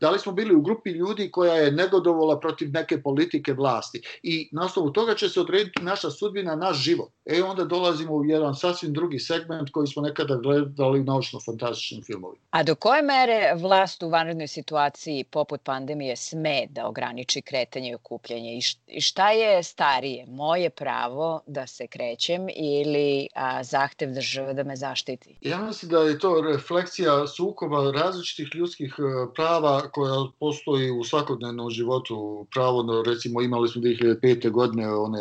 da 0.00 0.10
li 0.10 0.18
smo 0.18 0.32
bili 0.32 0.39
u 0.54 0.60
grupi 0.60 0.90
ljudi 0.90 1.30
koja 1.30 1.54
je 1.54 1.72
negodovala 1.72 2.40
protiv 2.40 2.70
neke 2.72 3.02
politike 3.02 3.52
vlasti 3.52 4.02
i 4.22 4.48
na 4.52 4.64
osnovu 4.64 4.90
toga 4.90 5.14
će 5.14 5.28
se 5.28 5.40
odrediti 5.40 5.82
naša 5.82 6.10
sudbina, 6.10 6.56
naš 6.56 6.76
život. 6.76 7.08
E 7.24 7.42
onda 7.42 7.64
dolazimo 7.64 8.14
u 8.14 8.24
jedan 8.24 8.54
sasvim 8.54 8.92
drugi 8.92 9.18
segment 9.18 9.70
koji 9.70 9.86
smo 9.86 10.02
nekada 10.02 10.36
gledali 10.36 11.04
naučno-fantastičnim 11.04 12.04
filmovima. 12.06 12.42
A 12.50 12.62
do 12.62 12.74
koje 12.74 13.02
mere 13.02 13.54
vlast 13.56 14.02
u 14.02 14.08
vanrednoj 14.08 14.46
situaciji 14.46 15.24
poput 15.24 15.62
pandemije 15.62 16.16
sme 16.16 16.66
da 16.70 16.86
ograniči 16.86 17.42
kretanje 17.42 17.90
i 17.90 17.94
okupljanje 17.94 18.60
i 18.86 19.00
šta 19.00 19.30
je 19.30 19.62
starije, 19.62 20.26
moje 20.26 20.70
pravo 20.70 21.40
da 21.46 21.66
se 21.66 21.86
krećem 21.86 22.46
ili 22.56 23.28
a, 23.34 23.64
zahtev 23.64 24.14
države 24.14 24.54
da 24.54 24.64
me 24.64 24.76
zaštiti? 24.76 25.36
Ja 25.40 25.58
mislim 25.58 25.90
da 25.90 26.00
je 26.00 26.18
to 26.18 26.40
refleksija 26.40 27.26
sukoba 27.26 27.92
različitih 27.92 28.50
ljudskih 28.54 28.94
e, 28.98 29.34
prava 29.34 29.80
koja 29.80 30.29
postoji 30.38 30.90
u 30.90 31.04
svakodnevnom 31.04 31.70
životu 31.70 32.46
pravo, 32.54 33.02
recimo 33.06 33.42
imali 33.42 33.68
smo 33.68 33.82
2005. 33.82 34.50
godine 34.50 34.94
one 34.94 35.20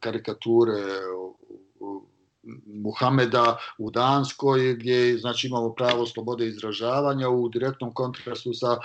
karikature 0.00 0.82
Muhameda 2.66 3.58
u 3.78 3.90
Danskoj 3.90 4.74
gdje 4.74 5.18
znači 5.18 5.46
imamo 5.46 5.74
pravo 5.74 6.06
slobode 6.06 6.46
izražavanja 6.46 7.28
u 7.28 7.48
direktnom 7.48 7.94
kontrastu 7.94 8.52
sa 8.54 8.76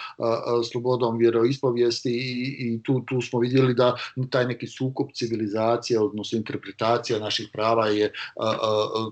slobodom 0.71 1.17
vjeroispovijesti 1.17 2.09
i, 2.09 2.55
i 2.59 2.83
tu, 2.83 3.01
tu 3.07 3.21
smo 3.21 3.39
vidjeli 3.39 3.73
da 3.73 3.95
taj 4.29 4.45
neki 4.45 4.67
sukup 4.67 5.11
civilizacije 5.13 5.99
odnosno 5.99 6.37
interpretacija 6.37 7.19
naših 7.19 7.49
prava 7.53 7.87
je 7.87 8.13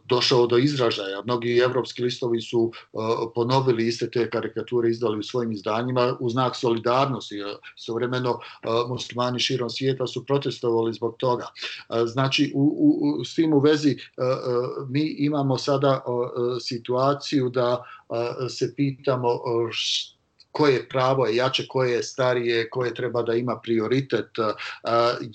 došao 0.06 0.48
do 0.48 0.58
izražaja. 0.58 1.22
Mnogi 1.24 1.58
evropski 1.58 2.04
listovi 2.04 2.42
su 2.42 2.72
ponovili 3.36 3.88
iste 3.88 4.12
te 4.12 4.30
karikature 4.30 4.90
izdali 4.90 5.20
u 5.20 5.24
svojim 5.24 5.52
izdanjima 5.52 6.18
u 6.20 6.30
znak 6.30 6.56
solidarnosti. 6.56 7.36
Sovremeno 7.76 8.40
muslimani 8.90 9.40
širom 9.40 9.70
svijeta 9.70 10.08
su 10.08 10.26
protestovali 10.26 10.94
zbog 10.94 11.16
toga. 11.18 11.48
Znači 12.06 12.52
u, 12.56 12.64
u, 13.20 13.26
s 13.26 13.36
tim 13.36 13.54
u 13.54 13.60
vezi 13.60 13.98
mi 14.88 15.16
imamo 15.20 15.58
sada 15.58 16.04
situaciju 16.62 17.50
da 17.50 17.84
se 18.50 18.74
pitamo 18.76 19.30
koje 20.52 20.88
pravo 20.90 21.26
je 21.26 21.36
jače, 21.36 21.68
koje 21.68 21.92
je 21.92 22.04
starije, 22.04 22.70
koje 22.70 22.94
treba 22.94 23.22
da 23.22 23.34
ima 23.34 23.60
prioritet. 23.64 24.30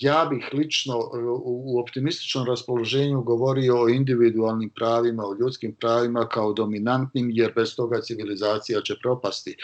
Ja 0.01 0.27
bih 0.31 0.49
lično 0.53 1.11
u 1.45 1.81
optimističnom 1.81 2.47
raspoloženju 2.47 3.23
govorio 3.23 3.83
o 3.83 3.89
individualnim 3.89 4.71
pravima, 4.71 5.23
o 5.27 5.37
ljudskim 5.41 5.75
pravima 5.81 6.29
kao 6.29 6.53
dominantnim, 6.53 7.31
jer 7.31 7.53
bez 7.55 7.77
toga 7.77 8.01
civilizacija 8.01 8.81
će 8.81 8.95
propasti. 9.03 9.57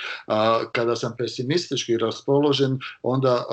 Kada 0.73 0.97
sam 0.97 1.15
pesimistički 1.19 1.97
raspoložen, 1.97 2.79
onda 3.03 3.45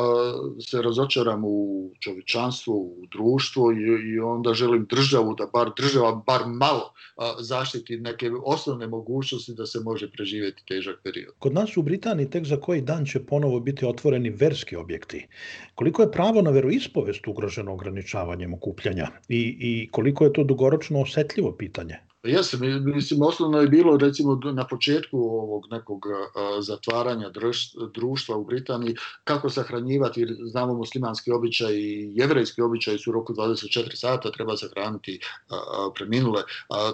se 0.69 0.81
razočaram 0.81 1.41
u 1.45 1.89
čovječanstvu, 1.99 2.73
u 2.73 3.05
društvu 3.11 3.71
i 4.15 4.19
onda 4.19 4.53
želim 4.53 4.85
državu 4.89 5.35
da 5.35 5.45
bar 5.53 5.71
država 5.77 6.23
bar 6.27 6.41
malo 6.47 6.93
zaštiti 7.39 7.97
neke 7.97 8.31
osnovne 8.45 8.87
mogućnosti 8.87 9.53
da 9.53 9.65
se 9.65 9.79
može 9.79 10.11
preživjeti 10.11 10.63
težak 10.67 10.95
period. 11.03 11.33
Kod 11.39 11.53
nas 11.53 11.77
u 11.77 11.86
Britaniji 11.87 12.29
tek 12.29 12.45
za 12.45 12.57
koji 12.57 12.81
dan 12.81 13.05
će 13.05 13.23
ponovo 13.25 13.59
biti 13.59 13.85
otvoreni 13.85 14.29
verski 14.29 14.75
objekti. 14.75 15.21
Koliko 15.75 16.01
je 16.01 16.11
pravo 16.11 16.41
na 16.41 16.51
veroispovest 16.51 17.27
ugroženo 17.27 17.73
ograničavanjem 17.73 18.53
okupljanja 18.53 19.07
i, 19.29 19.41
i 19.69 19.89
koliko 19.91 20.25
je 20.25 20.33
to 20.33 20.43
dugoročno 20.43 21.01
osetljivo 21.01 21.51
pitanje? 21.57 21.99
Jeste, 22.27 22.57
mislim, 22.79 23.21
osnovno 23.21 23.57
je 23.57 23.67
bilo 23.67 23.97
recimo 23.97 24.39
na 24.53 24.67
početku 24.67 25.17
ovog 25.17 25.63
nekog 25.71 26.05
zatvaranja 26.59 27.29
društva 27.93 28.35
u 28.35 28.45
Britaniji 28.45 28.95
kako 29.23 29.49
sahranjivati, 29.49 30.27
znamo 30.51 30.73
muslimanski 30.73 31.31
običaj 31.31 31.73
i 31.73 32.11
jevrejski 32.15 32.61
običaj 32.61 32.97
su 32.97 33.09
u 33.09 33.13
roku 33.13 33.33
24 33.33 33.95
sata 33.95 34.31
treba 34.31 34.57
sahraniti 34.57 35.19
preminule, 35.95 36.43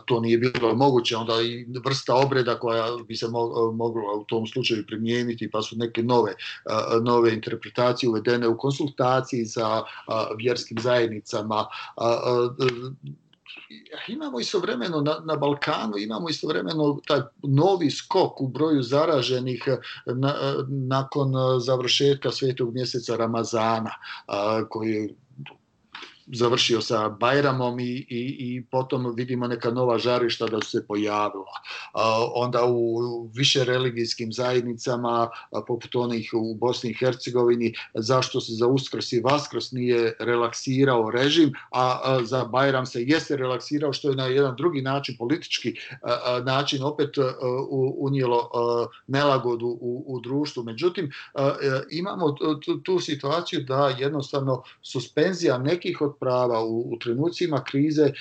to 0.05 0.19
nije 0.19 0.37
bilo 0.37 0.75
moguće, 0.75 1.15
onda 1.15 1.41
i 1.41 1.65
vrsta 1.85 2.15
obreda 2.15 2.59
koja 2.59 2.85
bi 3.07 3.15
se 3.15 3.27
mogla 3.73 4.13
u 4.19 4.23
tom 4.23 4.47
slučaju 4.47 4.85
primijeniti, 4.87 5.51
pa 5.51 5.61
su 5.61 5.75
neke 5.77 6.03
nove, 6.03 6.33
nove 7.01 7.33
interpretacije 7.33 8.09
uvedene 8.09 8.47
u 8.47 8.57
konsultaciji 8.57 9.45
sa 9.45 9.83
vjerskim 10.37 10.77
zajednicama, 10.81 11.65
imamo 14.07 14.39
istovremeno 14.39 15.01
na, 15.01 15.19
na 15.25 15.35
Balkanu, 15.35 15.97
imamo 15.97 16.29
istovremeno 16.29 16.99
taj 17.07 17.21
novi 17.43 17.91
skok 17.91 18.41
u 18.41 18.47
broju 18.47 18.83
zaraženih 18.83 19.63
na, 20.05 20.35
nakon 20.67 21.33
završetka 21.59 22.31
svetog 22.31 22.73
mjeseca 22.73 23.15
Ramazana, 23.15 23.91
a, 24.27 24.65
koji 24.69 25.15
završio 26.27 26.81
sa 26.81 27.09
Bajramom 27.09 27.79
i, 27.79 27.83
i, 28.09 28.35
i 28.39 28.65
potom 28.71 29.13
vidimo 29.15 29.47
neka 29.47 29.71
nova 29.71 29.97
žarišta 29.97 30.47
da 30.47 30.61
su 30.61 30.69
se 30.69 30.87
pojavila. 30.87 31.53
Onda 32.35 32.65
u 32.65 33.27
više 33.33 33.63
religijskim 33.63 34.33
zajednicama, 34.33 35.29
poput 35.67 35.95
onih 35.95 36.29
u 36.33 36.55
Bosni 36.55 36.89
i 36.89 36.93
Hercegovini, 36.93 37.73
zašto 37.93 38.41
se 38.41 38.53
za 38.53 38.67
Uskrs 38.67 39.11
i 39.11 39.21
Vaskrs 39.21 39.71
nije 39.71 40.15
relaksirao 40.19 41.11
režim, 41.11 41.53
a 41.71 42.19
za 42.23 42.45
Bajram 42.45 42.85
se 42.85 43.03
jeste 43.03 43.35
relaksirao, 43.35 43.93
što 43.93 44.09
je 44.09 44.15
na 44.15 44.25
jedan 44.25 44.55
drugi 44.55 44.81
način, 44.81 45.15
politički 45.17 45.73
način 46.43 46.83
opet 46.83 47.09
unijelo 47.97 48.49
nelagodu 49.07 49.67
u, 49.81 50.03
u 50.07 50.19
društvu. 50.19 50.63
Međutim, 50.63 51.11
imamo 51.91 52.31
tu, 52.31 52.79
tu 52.83 52.99
situaciju 52.99 53.63
da 53.63 53.95
jednostavno 53.99 54.63
suspenzija 54.81 55.57
nekih 55.57 56.01
od 56.01 56.12
prava 56.19 56.63
u, 56.65 56.93
u 56.93 56.99
trenucima 56.99 57.63
krize 57.63 58.11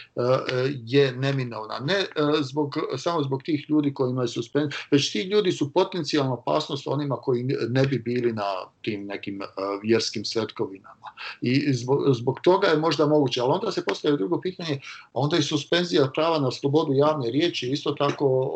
je 0.87 1.12
neminovna. 1.12 1.78
Ne 1.78 2.05
zbog, 2.40 2.76
samo 2.96 3.22
zbog 3.22 3.42
tih 3.42 3.66
ljudi 3.68 3.94
kojima 3.94 4.22
je 4.22 4.28
suspenzija, 4.28 4.78
već 4.90 5.12
ti 5.12 5.22
ljudi 5.22 5.52
su 5.52 5.72
potencijalna 5.72 6.33
opasnost 6.33 6.87
onima 6.87 7.16
koji 7.16 7.42
ne 7.68 7.87
bi 7.87 7.98
bili 7.98 8.33
na 8.33 8.52
tim 8.83 9.07
nekim 9.07 9.40
vjerskim 9.83 10.24
svetkovinama. 10.24 11.12
I 11.40 11.72
zbog, 11.72 12.14
zbog 12.14 12.40
toga 12.40 12.66
je 12.66 12.76
možda 12.76 13.07
moguće, 13.07 13.40
ali 13.40 13.52
onda 13.52 13.72
se 13.72 13.85
postavlja 13.85 14.16
drugo 14.16 14.40
pitanje, 14.40 14.81
onda 15.12 15.37
i 15.37 15.42
suspenzija 15.42 16.11
prava 16.14 16.38
na 16.38 16.50
slobodu 16.50 16.92
javne 16.92 17.31
riječi 17.31 17.70
isto 17.70 17.92
tako 17.92 18.48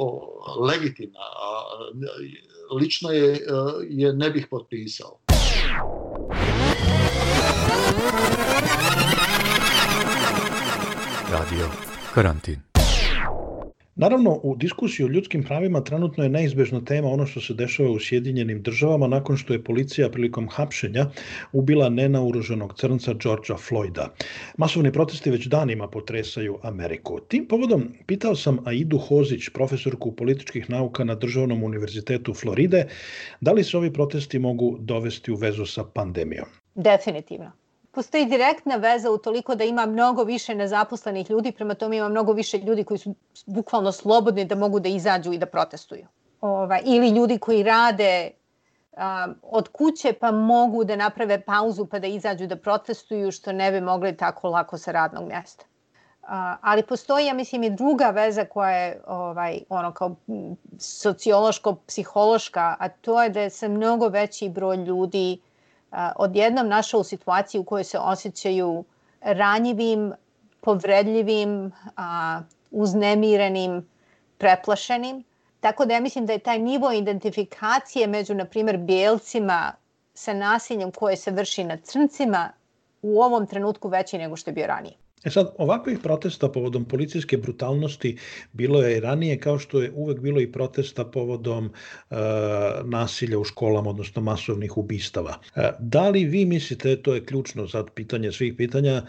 legitimna. 0.60 1.20
Lično 2.80 3.10
je, 3.10 3.46
je 3.88 4.12
ne 4.12 4.30
bih 4.30 4.46
potpisao. 4.50 5.25
Radio 11.38 11.66
Karantin. 12.14 12.60
Naravno, 13.94 14.40
u 14.42 14.56
diskusiji 14.56 15.06
o 15.06 15.08
ljudskim 15.08 15.42
pravima 15.42 15.80
trenutno 15.84 16.24
je 16.24 16.30
neizbežna 16.30 16.84
tema 16.84 17.08
ono 17.08 17.26
što 17.26 17.40
se 17.40 17.54
dešava 17.54 17.90
u 17.90 17.98
Sjedinjenim 18.00 18.62
državama 18.62 19.06
nakon 19.06 19.36
što 19.36 19.52
je 19.52 19.64
policija 19.64 20.08
prilikom 20.10 20.48
hapšenja 20.48 21.06
ubila 21.52 21.88
nenauruženog 21.88 22.74
crnca 22.78 23.14
Georgea 23.14 23.56
Floyda. 23.56 24.06
Masovni 24.56 24.92
protesti 24.92 25.30
već 25.30 25.46
danima 25.46 25.88
potresaju 25.88 26.58
Ameriku. 26.62 27.20
Tim 27.28 27.46
povodom 27.48 27.88
pitao 28.06 28.36
sam 28.36 28.58
Aidu 28.64 28.98
Hozić, 28.98 29.48
profesorku 29.48 30.12
političkih 30.12 30.70
nauka 30.70 31.04
na 31.04 31.14
Državnom 31.14 31.62
univerzitetu 31.62 32.34
Floride, 32.34 32.86
da 33.40 33.52
li 33.52 33.64
se 33.64 33.76
ovi 33.76 33.92
protesti 33.92 34.38
mogu 34.38 34.76
dovesti 34.80 35.32
u 35.32 35.36
vezu 35.36 35.66
sa 35.66 35.84
pandemijom. 35.84 36.46
Definitivno 36.74 37.65
postoji 37.96 38.26
direktna 38.28 38.76
veza 38.76 39.10
u 39.10 39.18
toliko 39.18 39.54
da 39.54 39.64
ima 39.64 39.86
mnogo 39.86 40.24
više 40.24 40.54
nezaposlenih 40.54 41.30
ljudi, 41.30 41.52
prema 41.52 41.74
tome 41.74 41.96
ima 41.96 42.08
mnogo 42.08 42.32
više 42.32 42.58
ljudi 42.58 42.84
koji 42.84 42.98
su 42.98 43.14
bukvalno 43.46 43.92
slobodni 43.92 44.44
da 44.44 44.54
mogu 44.54 44.80
da 44.80 44.88
izađu 44.88 45.32
i 45.32 45.38
da 45.38 45.46
protestuju. 45.46 46.06
Ova, 46.40 46.78
ili 46.84 47.08
ljudi 47.10 47.38
koji 47.38 47.62
rade 47.62 48.30
um, 48.92 49.34
od 49.42 49.68
kuće 49.68 50.12
pa 50.12 50.30
mogu 50.30 50.84
da 50.84 50.96
naprave 50.96 51.40
pauzu 51.40 51.86
pa 51.86 51.98
da 51.98 52.06
izađu 52.06 52.46
da 52.46 52.56
protestuju 52.56 53.32
što 53.32 53.52
ne 53.52 53.72
bi 53.72 53.80
mogli 53.80 54.16
tako 54.16 54.48
lako 54.48 54.78
sa 54.78 54.92
radnog 54.92 55.28
mjesta. 55.28 55.64
Uh, 55.64 56.28
ali 56.60 56.82
postoji, 56.82 57.26
ja 57.26 57.34
mislim, 57.34 57.62
i 57.62 57.70
druga 57.70 58.10
veza 58.10 58.44
koja 58.44 58.76
je 58.76 59.00
ovaj, 59.06 59.60
ono 59.68 59.92
kao 59.92 60.14
sociološko-psihološka, 60.78 62.74
a 62.78 62.88
to 62.88 63.22
je 63.22 63.28
da 63.30 63.40
je 63.40 63.50
se 63.50 63.68
mnogo 63.68 64.08
veći 64.08 64.48
broj 64.48 64.76
ljudi 64.76 65.38
odjednom 66.16 66.68
našao 66.68 67.00
u 67.00 67.04
situaciji 67.04 67.58
u 67.58 67.64
kojoj 67.64 67.84
se 67.84 67.98
osjećaju 67.98 68.84
ranjivim, 69.20 70.12
povredljivim, 70.60 71.72
uznemirenim, 72.70 73.88
preplašenim. 74.38 75.24
Tako 75.60 75.84
da 75.84 75.94
ja 75.94 76.00
mislim 76.00 76.26
da 76.26 76.32
je 76.32 76.38
taj 76.38 76.58
nivo 76.58 76.92
identifikacije 76.92 78.06
među, 78.06 78.34
na 78.34 78.44
primjer, 78.44 78.76
bijelcima 78.76 79.72
sa 80.14 80.34
nasiljem 80.34 80.92
koje 80.92 81.16
se 81.16 81.30
vrši 81.30 81.64
na 81.64 81.76
crncima 81.76 82.52
u 83.02 83.22
ovom 83.22 83.46
trenutku 83.46 83.88
veći 83.88 84.18
nego 84.18 84.36
što 84.36 84.50
je 84.50 84.54
bio 84.54 84.66
ranije. 84.66 84.94
E 85.24 85.30
sad, 85.30 85.48
ovakvih 85.58 85.98
protesta 86.02 86.48
povodom 86.48 86.84
policijske 86.84 87.36
brutalnosti 87.36 88.18
bilo 88.52 88.82
je 88.82 88.96
i 88.96 89.00
ranije, 89.00 89.40
kao 89.40 89.58
što 89.58 89.82
je 89.82 89.92
uvek 89.94 90.20
bilo 90.20 90.40
i 90.40 90.52
protesta 90.52 91.04
povodom 91.04 91.66
e, 91.66 92.16
nasilja 92.84 93.38
u 93.38 93.44
školama, 93.44 93.90
odnosno 93.90 94.22
masovnih 94.22 94.76
ubistava. 94.76 95.38
E, 95.56 95.70
da 95.78 96.08
li 96.08 96.24
vi 96.24 96.44
mislite, 96.44 97.02
to 97.02 97.14
je 97.14 97.24
ključno 97.24 97.68
sad 97.68 97.90
pitanje 97.90 98.32
svih 98.32 98.54
pitanja, 98.56 99.02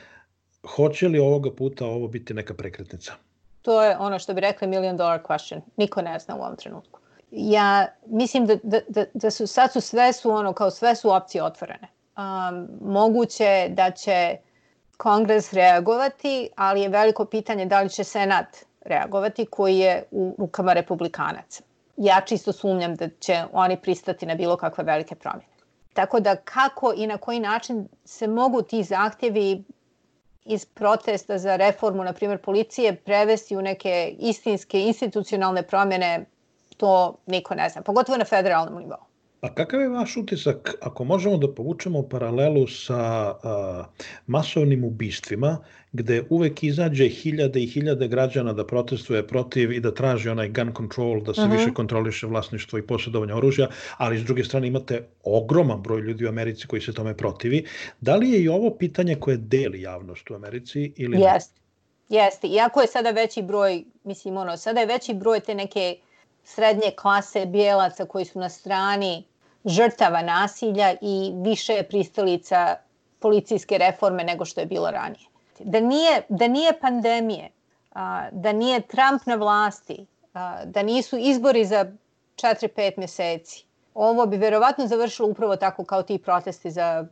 hoće 0.76 1.08
li 1.08 1.20
ovoga 1.20 1.52
puta 1.52 1.86
ovo 1.86 2.08
biti 2.08 2.34
neka 2.34 2.54
prekretnica? 2.54 3.14
To 3.62 3.84
je 3.84 3.98
ono 3.98 4.20
što 4.20 4.34
bi 4.34 4.42
rekli 4.42 4.68
million 4.68 4.98
dollar 4.98 5.22
question. 5.22 5.62
Niko 5.78 6.02
ne 6.02 6.20
zna 6.20 6.36
u 6.36 6.40
ovom 6.40 6.56
trenutku. 6.56 7.00
Ja 7.32 7.88
mislim 8.06 8.46
da, 8.46 8.56
da, 8.64 8.80
da, 8.90 9.06
da 9.14 9.32
su 9.32 9.48
sad 9.48 9.74
su 9.74 9.82
sve 9.82 10.14
su 10.14 10.32
ono 10.32 10.54
kao 10.54 10.72
sve 10.72 10.96
su 10.96 11.12
opcije 11.12 11.44
otvorene. 11.44 11.88
Um, 12.18 12.68
moguće 12.82 13.68
da 13.70 13.92
će 13.92 14.38
kongres 14.98 15.54
reagovati, 15.54 16.50
ali 16.56 16.82
je 16.82 16.90
veliko 16.90 17.26
pitanje 17.26 17.66
da 17.66 17.82
li 17.82 17.90
će 17.90 18.04
senat 18.04 18.58
reagovati 18.82 19.46
koji 19.46 19.78
je 19.78 20.04
u 20.12 20.36
rukama 20.38 20.74
republikanaca. 20.74 21.64
Ja 21.98 22.22
čisto 22.26 22.52
sumnjam 22.52 22.96
da 22.96 23.10
će 23.20 23.44
oni 23.52 23.82
pristati 23.82 24.26
na 24.26 24.36
bilo 24.36 24.58
kakve 24.58 24.84
velike 24.84 25.16
promjene. 25.16 25.54
Tako 25.94 26.20
da 26.20 26.36
kako 26.36 26.94
i 26.98 27.08
na 27.08 27.18
koji 27.18 27.40
način 27.40 27.88
se 28.06 28.28
mogu 28.28 28.62
ti 28.62 28.84
zahtjevi 28.84 29.64
iz 30.46 30.66
protesta 30.66 31.38
za 31.38 31.56
reformu, 31.56 32.04
na 32.04 32.14
primjer, 32.14 32.42
policije, 32.42 32.96
prevesti 32.96 33.58
u 33.58 33.62
neke 33.62 34.16
istinske 34.20 34.82
institucionalne 34.82 35.64
promjene, 35.64 36.26
to 36.78 37.18
niko 37.26 37.56
ne 37.56 37.70
zna, 37.70 37.82
pogotovo 37.82 38.18
na 38.18 38.26
federalnom 38.26 38.80
nivou. 38.80 39.04
A 39.48 39.54
kakav 39.54 39.82
je 39.82 39.90
vaš 39.90 40.18
utisak, 40.18 40.76
ako 40.82 41.04
možemo 41.04 41.38
da 41.38 41.48
povučemo 41.54 42.02
paralelu 42.10 42.68
sa 42.68 43.00
a, 43.00 43.86
masovnim 44.28 44.84
ubistvima, 44.84 45.58
gde 45.92 46.24
uvek 46.30 46.64
izađe 46.64 47.08
hiljade 47.10 47.62
i 47.64 47.68
hiljade 47.68 48.08
građana 48.08 48.54
da 48.54 48.66
protestuje 48.68 49.28
protiv 49.28 49.72
i 49.72 49.80
da 49.80 49.94
traži 49.94 50.30
onaj 50.30 50.50
gun 50.50 50.74
control, 50.78 51.22
da 51.24 51.34
se 51.34 51.42
uh. 51.42 51.48
-huh. 51.48 51.58
više 51.58 51.74
kontroliše 51.74 52.28
vlasništvo 52.28 52.80
i 52.80 52.88
posjedovanje 52.88 53.34
oružja, 53.34 53.70
ali 53.98 54.20
s 54.20 54.24
druge 54.24 54.44
strane 54.44 54.68
imate 54.68 55.08
ogroman 55.24 55.82
broj 55.82 56.02
ljudi 56.02 56.26
u 56.26 56.30
Americi 56.30 56.68
koji 56.68 56.82
se 56.82 56.94
tome 56.94 57.18
protivi. 57.18 57.66
Da 58.02 58.16
li 58.16 58.32
je 58.32 58.42
i 58.44 58.50
ovo 58.50 58.76
pitanje 58.80 59.16
koje 59.16 59.38
deli 59.38 59.82
javnost 59.82 60.32
u 60.32 60.36
Americi? 60.36 60.92
Ili 60.98 61.22
Jeste. 61.22 61.62
Jeste. 62.10 62.48
Iako 62.48 62.82
je 62.82 62.88
sada 62.88 63.12
veći 63.12 63.42
broj, 63.42 63.84
mislim, 64.04 64.38
ono, 64.38 64.58
sada 64.58 64.80
je 64.80 64.86
veći 64.86 65.14
broj 65.14 65.40
te 65.40 65.56
neke 65.56 65.96
srednje 66.44 66.92
klase 66.96 67.46
bijelaca 67.46 68.06
koji 68.06 68.26
su 68.26 68.40
na 68.40 68.50
strani 68.50 69.24
žrtava 69.68 70.22
nasilja 70.22 70.96
i 71.02 71.32
više 71.44 71.74
je 71.74 71.88
pristalica 71.88 72.76
policijske 73.20 73.78
reforme 73.78 74.24
nego 74.24 74.46
što 74.46 74.62
je 74.62 74.66
bilo 74.66 74.92
ranije. 74.92 75.28
Da 75.60 75.80
nije, 75.80 76.22
da 76.30 76.48
nije 76.48 76.80
pandemije, 76.80 77.50
da 78.32 78.54
nije 78.54 78.82
Trump 78.82 79.26
na 79.26 79.36
vlasti, 79.36 80.06
da 80.66 80.84
nisu 80.84 81.18
izbori 81.18 81.66
za 81.66 81.92
4-5 82.36 82.92
mjeseci, 82.98 83.66
ovo 83.94 84.26
bi 84.26 84.38
verovatno 84.38 84.88
završilo 84.88 85.28
upravo 85.28 85.56
tako 85.56 85.86
kao 85.86 86.04
ti 86.04 86.18
protesti 86.18 86.72
za 86.72 87.06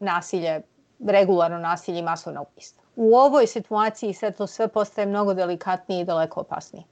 nasilje, 0.00 0.60
regularno 1.06 1.58
nasilje 1.58 1.98
i 1.98 2.02
masovna 2.02 2.42
ubistva. 2.42 2.82
U 2.96 3.14
ovoj 3.14 3.46
situaciji 3.46 4.12
sad 4.12 4.36
to 4.36 4.46
sve 4.46 4.68
postaje 4.68 5.06
mnogo 5.06 5.34
delikatnije 5.34 6.00
i 6.00 6.04
daleko 6.04 6.40
opasnije. 6.40 6.84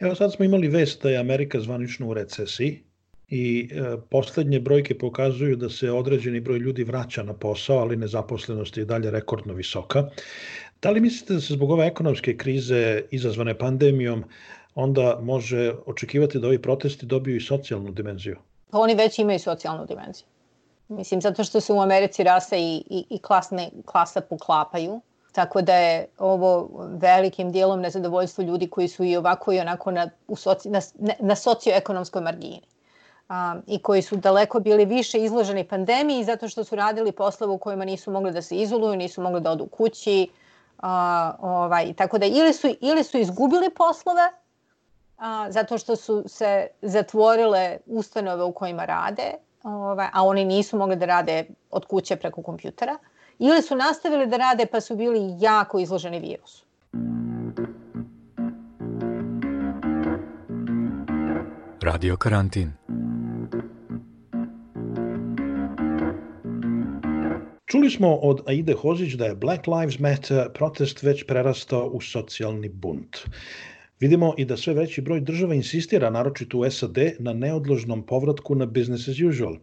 Evo 0.00 0.14
sad 0.14 0.32
smo 0.32 0.44
imali 0.44 0.68
vest 0.68 1.02
da 1.02 1.10
je 1.10 1.18
Amerika 1.18 1.60
zvanično 1.60 2.08
u 2.08 2.14
recesiji 2.14 2.84
i 3.34 3.68
e, 3.72 3.96
poslednje 4.10 4.60
brojke 4.60 4.98
pokazuju 4.98 5.56
da 5.56 5.68
se 5.68 5.90
određeni 5.90 6.40
broj 6.40 6.58
ljudi 6.58 6.84
vraća 6.84 7.22
na 7.22 7.32
posao, 7.32 7.78
ali 7.78 7.96
nezaposlenost 7.96 8.76
je 8.76 8.84
dalje 8.84 9.10
rekordno 9.10 9.54
visoka. 9.54 10.04
Da 10.82 10.90
li 10.90 11.00
mislite 11.00 11.34
da 11.34 11.40
se 11.40 11.54
zbog 11.54 11.70
ove 11.70 11.86
ekonomske 11.86 12.36
krize 12.36 13.02
izazvane 13.10 13.54
pandemijom 13.58 14.24
onda 14.74 15.18
može 15.22 15.72
očekivati 15.86 16.38
da 16.38 16.46
ovi 16.46 16.58
protesti 16.62 17.06
dobiju 17.06 17.36
i 17.36 17.40
socijalnu 17.40 17.92
dimenziju? 17.92 18.36
Pa 18.70 18.78
oni 18.78 18.94
već 18.94 19.18
imaju 19.18 19.38
socijalnu 19.38 19.86
dimenziju. 19.86 20.26
Mislim, 20.88 21.20
zato 21.20 21.44
što 21.44 21.60
se 21.60 21.72
u 21.72 21.80
Americi 21.80 22.22
rase 22.24 22.60
i, 22.60 22.82
i, 22.90 23.04
i 23.10 23.18
klasne, 23.18 23.70
klasa 23.86 24.20
poklapaju 24.20 25.00
Tako 25.32 25.62
da 25.62 25.74
je 25.74 26.06
ovo 26.18 26.70
velikim 27.00 27.52
dijelom 27.52 27.80
nezadovoljstvo 27.80 28.44
ljudi 28.44 28.68
koji 28.68 28.88
su 28.88 29.04
i 29.04 29.16
ovako 29.16 29.52
i 29.52 29.60
onako 29.60 29.90
na, 29.90 30.10
u 30.28 30.36
soci, 30.36 30.70
na, 30.70 30.80
na 31.20 31.36
socioekonomskoj 31.36 32.22
margini. 32.22 32.60
Um, 33.30 33.62
I 33.66 33.78
koji 33.78 34.02
su 34.02 34.16
daleko 34.16 34.60
bili 34.60 34.84
više 34.84 35.18
izloženi 35.18 35.64
pandemiji 35.64 36.24
zato 36.24 36.48
što 36.48 36.64
su 36.64 36.76
radili 36.76 37.12
poslove 37.12 37.52
u 37.52 37.58
kojima 37.58 37.84
nisu 37.84 38.10
mogli 38.10 38.32
da 38.32 38.42
se 38.42 38.56
izoluju, 38.56 38.96
nisu 38.96 39.22
mogli 39.22 39.40
da 39.40 39.50
odu 39.50 39.66
kući. 39.66 40.28
Uh, 40.78 40.88
ovaj, 41.38 41.92
tako 41.92 42.18
da 42.18 42.26
ili 42.26 42.52
su, 42.52 42.68
ili 42.80 43.04
su 43.04 43.18
izgubili 43.18 43.70
poslove 43.70 44.22
uh, 45.18 45.24
zato 45.48 45.78
što 45.78 45.96
su 45.96 46.24
se 46.26 46.66
zatvorile 46.82 47.78
ustanove 47.86 48.44
u 48.44 48.52
kojima 48.52 48.84
rade, 48.84 49.32
ovaj, 49.62 50.08
a 50.12 50.24
oni 50.24 50.44
nisu 50.44 50.78
mogli 50.78 50.96
da 50.96 51.06
rade 51.06 51.44
od 51.70 51.86
kuće 51.86 52.16
preko 52.16 52.42
kompjutera 52.42 52.98
ili 53.38 53.62
su 53.62 53.76
nastavili 53.76 54.26
da 54.26 54.36
rade 54.36 54.66
pa 54.66 54.80
su 54.80 54.96
bili 54.96 55.36
jako 55.38 55.78
izloženi 55.78 56.20
virusu. 56.20 56.64
Radio 61.82 62.16
karantin. 62.16 62.72
Čuli 67.72 67.90
smo 67.90 68.08
od 68.14 68.40
Aide 68.46 68.74
Hozić 68.74 69.14
da 69.14 69.26
je 69.26 69.34
Black 69.34 69.66
Lives 69.66 69.98
Matter 69.98 70.48
protest 70.54 71.02
već 71.02 71.24
prerastao 71.26 71.86
u 71.86 72.00
socijalni 72.00 72.68
bunt. 72.68 73.16
Vidimo 74.00 74.34
i 74.38 74.44
da 74.44 74.56
sve 74.56 74.74
veći 74.74 75.00
broj 75.00 75.20
država 75.20 75.54
insistira, 75.54 76.10
naročito 76.10 76.58
u 76.58 76.70
SAD, 76.70 76.98
na 77.18 77.32
neodložnom 77.32 78.02
povratku 78.06 78.54
na 78.54 78.66
business 78.66 79.08
as 79.08 79.16
usual. 79.30 79.56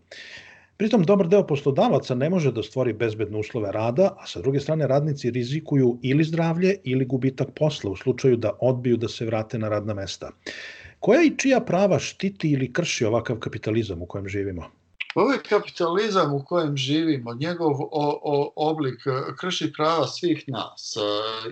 Pritom, 0.77 1.03
dobar 1.03 1.27
deo 1.27 1.47
poslodavaca 1.47 2.15
ne 2.15 2.29
može 2.29 2.51
da 2.51 2.63
stvori 2.63 2.93
bezbedne 2.93 3.37
uslove 3.37 3.71
rada, 3.71 4.09
a 4.17 4.27
sa 4.27 4.41
druge 4.41 4.59
strane 4.59 4.87
radnici 4.87 5.29
rizikuju 5.31 5.99
ili 6.01 6.23
zdravlje 6.23 6.75
ili 6.83 7.05
gubitak 7.05 7.53
posla 7.55 7.91
u 7.91 7.95
slučaju 7.95 8.37
da 8.37 8.57
odbiju 8.61 8.97
da 8.97 9.07
se 9.07 9.25
vrate 9.25 9.59
na 9.59 9.69
radna 9.69 9.93
mesta. 9.93 10.31
Koja 10.99 11.21
i 11.23 11.37
čija 11.37 11.61
prava 11.61 11.99
štiti 11.99 12.51
ili 12.51 12.73
krši 12.73 13.05
ovakav 13.05 13.39
kapitalizam 13.39 14.01
u 14.01 14.05
kojem 14.05 14.27
živimo? 14.27 14.78
Ovaj 15.15 15.37
kapitalizam 15.49 16.33
u 16.33 16.43
kojem 16.45 16.77
živimo, 16.77 17.33
njegov 17.33 17.81
o, 17.81 18.19
o, 18.23 18.51
oblik 18.55 19.07
e, 19.07 19.11
krši 19.39 19.73
prava 19.73 20.07
svih 20.07 20.43
nas 20.47 20.97
e, 20.97 20.99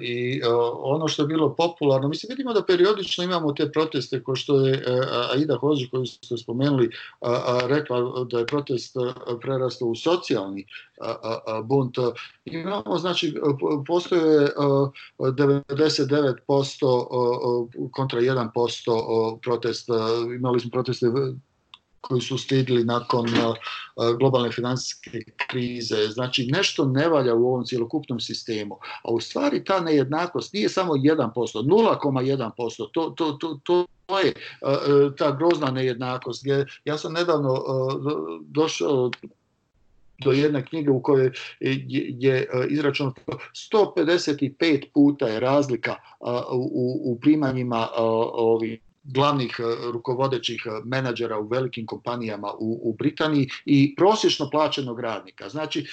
i 0.03 0.41
o, 0.43 0.47
e, 0.47 0.51
ono 0.83 1.07
što 1.07 1.23
je 1.23 1.27
bilo 1.27 1.55
popularno, 1.55 2.07
mislim 2.07 2.27
vidimo 2.29 2.53
da 2.53 2.63
periodično 2.63 3.23
imamo 3.23 3.53
te 3.53 3.71
proteste 3.71 4.23
ko 4.23 4.35
što 4.35 4.65
je 4.65 4.83
Aida 5.33 5.57
Hođi 5.57 5.89
koju 5.89 6.05
ste 6.05 6.37
spomenuli 6.37 6.89
rekla 7.67 8.25
da 8.31 8.39
je 8.39 8.45
protest 8.45 8.95
prerastao 9.41 9.87
u 9.87 9.95
socijalni 9.95 10.65
bunt. 11.63 11.97
Imamo, 12.45 12.97
znači, 12.97 13.35
postoje 13.87 14.49
99% 15.17 17.89
kontra 17.91 18.19
1% 18.19 19.39
protest, 19.41 19.89
imali 20.37 20.59
smo 20.59 20.71
proteste 20.71 21.07
koji 22.01 22.21
su 22.21 22.37
slijedili 22.37 22.83
nakon 22.83 23.25
globalne 24.19 24.51
finansijske 24.51 25.21
krize. 25.49 26.07
Znači, 26.07 26.45
nešto 26.45 26.85
ne 26.85 27.09
valja 27.09 27.35
u 27.35 27.47
ovom 27.47 27.65
cjelokupnom 27.65 28.19
sistemu. 28.19 28.77
A 29.03 29.11
u 29.11 29.19
stvari 29.19 29.63
ta 29.63 29.79
nejednakost 29.79 30.53
nije 30.53 30.69
samo 30.69 30.93
1%, 30.93 31.31
0,1%. 31.33 32.91
To, 32.93 33.09
to, 33.09 33.31
to, 33.31 33.59
to 33.63 33.85
je 34.19 34.33
ta 35.17 35.31
grozna 35.31 35.71
nejednakost. 35.71 36.45
Ja 36.85 36.97
sam 36.97 37.13
nedavno 37.13 37.63
došao 38.41 39.11
do 40.23 40.31
jedne 40.31 40.65
knjige 40.65 40.91
u 40.91 41.01
kojoj 41.01 41.31
je 41.59 42.49
izračeno 42.69 43.13
155 43.71 44.85
puta 44.93 45.27
je 45.27 45.39
razlika 45.39 45.95
u, 46.51 47.01
u 47.03 47.19
primanjima 47.21 47.87
ovih 48.33 48.79
glavnih 49.13 49.59
e, 49.59 49.63
rukovodećih 49.91 50.63
e, 50.65 50.69
menadžera 50.85 51.39
u 51.39 51.47
velikim 51.47 51.85
kompanijama 51.85 52.51
u, 52.59 52.79
u 52.83 52.93
Britaniji 52.93 53.49
i 53.65 53.95
prosječno 53.95 54.49
plaćenog 54.49 54.99
radnika. 54.99 55.49
Znači, 55.49 55.85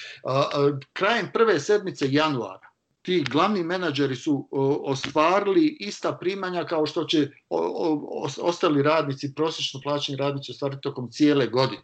krajem 0.93 1.29
prve 1.33 1.59
sedmice 1.59 2.11
januara 2.11 2.65
ti 3.05 3.23
glavni 3.31 3.63
menadžeri 3.63 4.15
su 4.15 4.47
ostvarili 4.85 5.77
ista 5.79 6.17
primanja 6.17 6.63
kao 6.63 6.85
što 6.85 7.03
će 7.03 7.29
ostali 8.41 8.83
radnici, 8.83 9.33
prosječno 9.35 9.79
plaćeni 9.83 10.17
radnici 10.17 10.51
ostvariti 10.51 10.81
tokom 10.81 11.11
cijele 11.11 11.47
godine. 11.47 11.81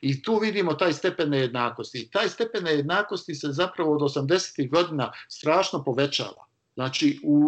I 0.00 0.22
tu 0.22 0.38
vidimo 0.38 0.74
taj 0.74 0.92
stepen 0.92 1.30
nejednakosti. 1.30 1.98
I 1.98 2.10
taj 2.10 2.28
stepen 2.28 2.64
nejednakosti 2.64 3.34
se 3.34 3.48
zapravo 3.52 3.94
od 3.94 4.00
80. 4.00 4.70
godina 4.70 5.12
strašno 5.28 5.84
povećava. 5.84 6.49
Znači, 6.80 7.20
u, 7.22 7.42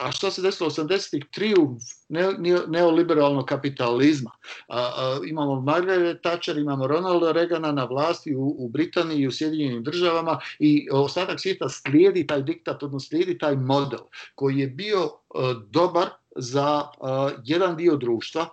a 0.00 0.12
što 0.12 0.30
se 0.30 0.42
desilo 0.42 0.70
80-ih? 0.70 1.24
Trijumf 1.30 1.82
ne, 2.08 2.32
neoliberalnog 2.68 3.46
kapitalizma. 3.46 4.30
A, 4.68 4.78
a, 4.78 5.20
imamo 5.28 5.60
Margaret 5.60 6.22
Thatcher, 6.22 6.58
imamo 6.58 6.86
Ronalda 6.86 7.32
Reagana 7.32 7.72
na 7.72 7.84
vlasti 7.84 8.34
u, 8.36 8.56
u 8.58 8.68
Britaniji 8.68 9.18
i 9.18 9.26
u 9.26 9.32
Sjedinjenim 9.32 9.82
državama 9.82 10.40
i 10.58 10.88
ostatak 10.92 11.40
svijeta 11.40 11.68
slijedi 11.68 12.26
taj 12.26 12.42
diktat, 12.42 12.82
odnosno 12.82 13.08
slijedi 13.08 13.38
taj 13.38 13.56
model 13.56 14.00
koji 14.34 14.58
je 14.58 14.66
bio 14.66 15.10
a, 15.34 15.54
dobar 15.70 16.08
za 16.36 16.82
a, 17.00 17.30
jedan 17.44 17.76
dio 17.76 17.96
društva, 17.96 18.48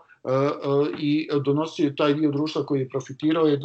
i 1.00 1.30
donosio 1.46 1.94
taj 1.98 2.14
dio 2.14 2.32
društva 2.32 2.66
koji 2.66 2.80
je 2.80 2.90
profitirao 2.90 3.48
je 3.48 3.60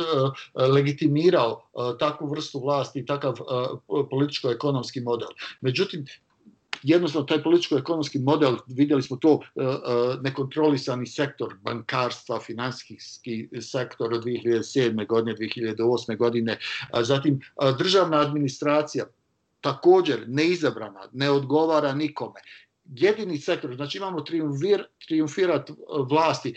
legitimirao 0.55 1.62
takvu 1.98 2.29
vrstu 2.31 2.61
vlasti 2.61 2.98
i 2.98 3.07
takav 3.07 3.35
političko-ekonomski 4.11 5.00
model. 5.00 5.29
Međutim, 5.61 6.07
jednostavno 6.87 7.27
taj 7.27 7.42
političko-ekonomski 7.42 8.18
model, 8.18 8.57
vidjeli 8.66 9.03
smo 9.03 9.16
to, 9.16 9.40
e, 9.42 9.62
e, 9.62 9.66
nekontrolisani 10.22 11.07
sektor 11.07 11.55
bankarstva, 11.62 12.40
finansijski 12.40 13.49
sektor 13.61 14.14
od 14.14 14.25
2007. 14.25 15.07
godine, 15.07 15.37
2008. 15.37 16.16
godine, 16.16 16.59
zatim 17.03 17.40
državna 17.79 18.20
administracija, 18.20 19.05
također 19.61 20.25
neizabrana, 20.27 21.09
ne 21.12 21.31
odgovara 21.31 21.94
nikome. 21.94 22.40
Jedini 22.85 23.38
sektor, 23.38 23.77
znači 23.77 23.99
imamo 23.99 24.20
triumvir, 24.20 24.85
triumfirat 25.07 25.70
vlasti, 26.11 26.55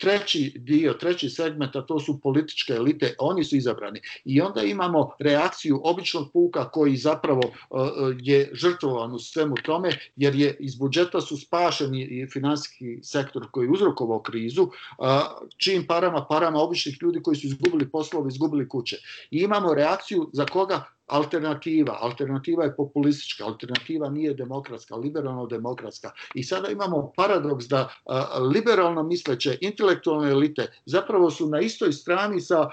treći 0.00 0.52
dio, 0.56 0.92
treći 0.92 1.28
segment, 1.30 1.76
a 1.76 1.82
to 1.82 2.00
su 2.00 2.20
političke 2.20 2.72
elite, 2.72 3.14
oni 3.18 3.44
su 3.44 3.56
izabrani. 3.56 4.00
I 4.24 4.40
onda 4.40 4.62
imamo 4.62 5.10
reakciju 5.18 5.80
običnog 5.84 6.32
puka 6.32 6.70
koji 6.70 6.96
zapravo 6.96 7.42
uh, 7.70 7.80
je 8.18 8.50
žrtvovan 8.52 9.12
u 9.12 9.18
svemu 9.18 9.54
tome, 9.54 9.90
jer 10.16 10.34
je 10.34 10.56
iz 10.60 10.74
budžeta 10.74 11.20
su 11.20 11.36
spašeni 11.36 12.02
i 12.02 12.26
finansijski 12.26 13.00
sektor 13.02 13.46
koji 13.50 13.66
je 13.66 13.70
uzrokovao 13.70 14.22
krizu, 14.22 14.62
uh, 14.62 15.06
čim 15.56 15.86
parama, 15.86 16.26
parama 16.28 16.58
običnih 16.58 16.98
ljudi 17.02 17.22
koji 17.22 17.36
su 17.36 17.46
izgubili 17.46 17.90
poslove, 17.90 18.28
izgubili 18.28 18.68
kuće. 18.68 18.96
I 19.30 19.38
imamo 19.38 19.74
reakciju 19.74 20.30
za 20.32 20.46
koga 20.46 20.84
alternativa. 21.06 21.98
Alternativa 22.00 22.64
je 22.64 22.76
populistička, 22.76 23.44
alternativa 23.44 24.08
nije 24.10 24.34
demokratska, 24.34 24.96
liberalno-demokratska. 24.96 26.10
I 26.34 26.42
sada 26.42 26.68
imamo 26.68 27.12
paradoks 27.16 27.64
da 27.64 27.88
liberalno 28.54 29.02
misleće 29.02 29.58
intelektualne 29.60 30.30
elite 30.30 30.66
zapravo 30.86 31.30
su 31.30 31.48
na 31.48 31.60
istoj 31.60 31.92
strani 31.92 32.40
sa 32.40 32.68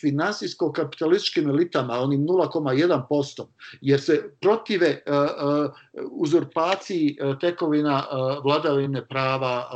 finansijsko-kapitalističkim 0.00 1.48
elitama, 1.48 1.94
onim 1.94 2.20
0,1%, 2.20 3.46
jer 3.80 4.00
se 4.00 4.30
protive 4.40 5.02
uzurpaciji 6.10 7.16
tekovina 7.40 8.04
vladavine 8.44 9.06
prava 9.06 9.68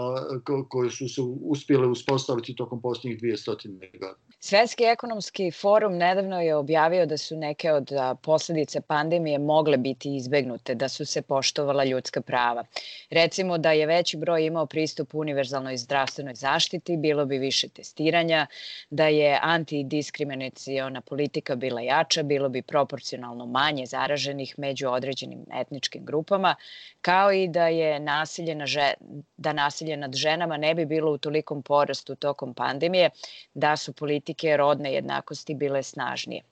koje 0.69 0.91
su 0.91 1.09
se 1.09 1.21
uspjele 1.43 1.87
uspostaviti 1.87 2.57
tokom 2.57 2.83
posljednjih 2.83 3.23
200 3.23 3.69
godina. 3.93 4.15
Svetski 4.41 4.85
ekonomski 4.85 5.51
forum 5.51 5.97
nedavno 5.97 6.41
je 6.41 6.57
objavio 6.57 7.07
da 7.07 7.17
su 7.17 7.37
neke 7.37 7.68
od 7.73 7.91
posledice 8.23 8.81
pandemije 8.81 9.39
mogle 9.39 9.77
biti 9.77 10.17
izbegnute, 10.17 10.75
da 10.75 10.89
su 10.89 11.05
se 11.05 11.23
poštovala 11.23 11.85
ljudska 11.85 12.21
prava. 12.21 12.65
Recimo 13.11 13.59
da 13.59 13.73
je 13.73 13.87
veći 13.87 14.17
broj 14.17 14.47
imao 14.47 14.67
pristup 14.67 15.15
univerzalnoj 15.15 15.77
zdravstvenoj 15.77 16.35
zaštiti, 16.35 16.97
bilo 16.97 17.27
bi 17.27 17.39
više 17.39 17.69
testiranja, 17.69 18.47
da 18.91 19.07
je 19.07 19.39
antidiskriminacijona 19.43 21.01
politika 21.01 21.57
bila 21.57 21.81
jača, 21.81 22.23
bilo 22.23 22.49
bi 22.49 22.63
proporcionalno 22.63 23.47
manje 23.47 23.87
zaraženih 23.87 24.55
među 24.59 24.89
određenim 24.89 25.45
etničkim 25.55 26.05
grupama, 26.05 26.55
kao 27.01 27.33
i 27.33 27.49
da 27.49 27.69
je 27.69 28.01
nasilje, 28.01 28.55
na 28.55 28.67
že, 28.67 28.93
da 29.37 29.53
nasilje 29.53 29.97
nad 29.97 30.15
ženama 30.15 30.57
ne 30.57 30.75
bi 30.75 30.87
bilo 30.87 31.13
u 31.13 31.19
tolikom 31.19 31.63
porastu 31.63 32.15
tokom 32.15 32.55
pandemije, 32.55 33.11
da 33.55 33.77
su 33.77 33.93
politike 33.93 34.57
rodne 34.57 34.93
jednakosti 34.93 35.55
bile 35.55 35.83
snažnije. 35.83 36.43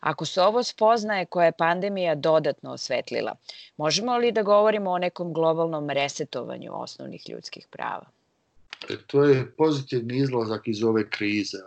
Ako 0.00 0.24
su 0.24 0.40
ovo 0.40 0.62
spoznaje 0.62 1.26
koje 1.26 1.46
je 1.46 1.52
pandemija 1.52 2.14
dodatno 2.14 2.72
osvetlila, 2.72 3.34
možemo 3.76 4.16
li 4.16 4.32
da 4.32 4.42
govorimo 4.42 4.90
o 4.90 4.98
nekom 4.98 5.32
globalnom 5.32 5.90
resetovanju 5.90 6.70
osnovnih 6.74 7.30
ljudskih 7.30 7.66
prava? 7.70 8.06
E, 8.90 8.96
to 9.06 9.24
je 9.24 9.50
pozitivni 9.56 10.16
izlazak 10.16 10.62
iz 10.64 10.82
ove 10.82 11.10
krize, 11.10 11.58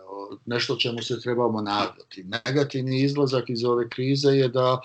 nešto 0.46 0.76
čemu 0.76 1.02
se 1.02 1.20
trebamo 1.20 1.60
nadati. 1.60 2.24
Negativni 2.46 3.02
izlazak 3.02 3.50
iz 3.50 3.64
ove 3.64 3.88
krize 3.88 4.28
je 4.28 4.48
da 4.48 4.80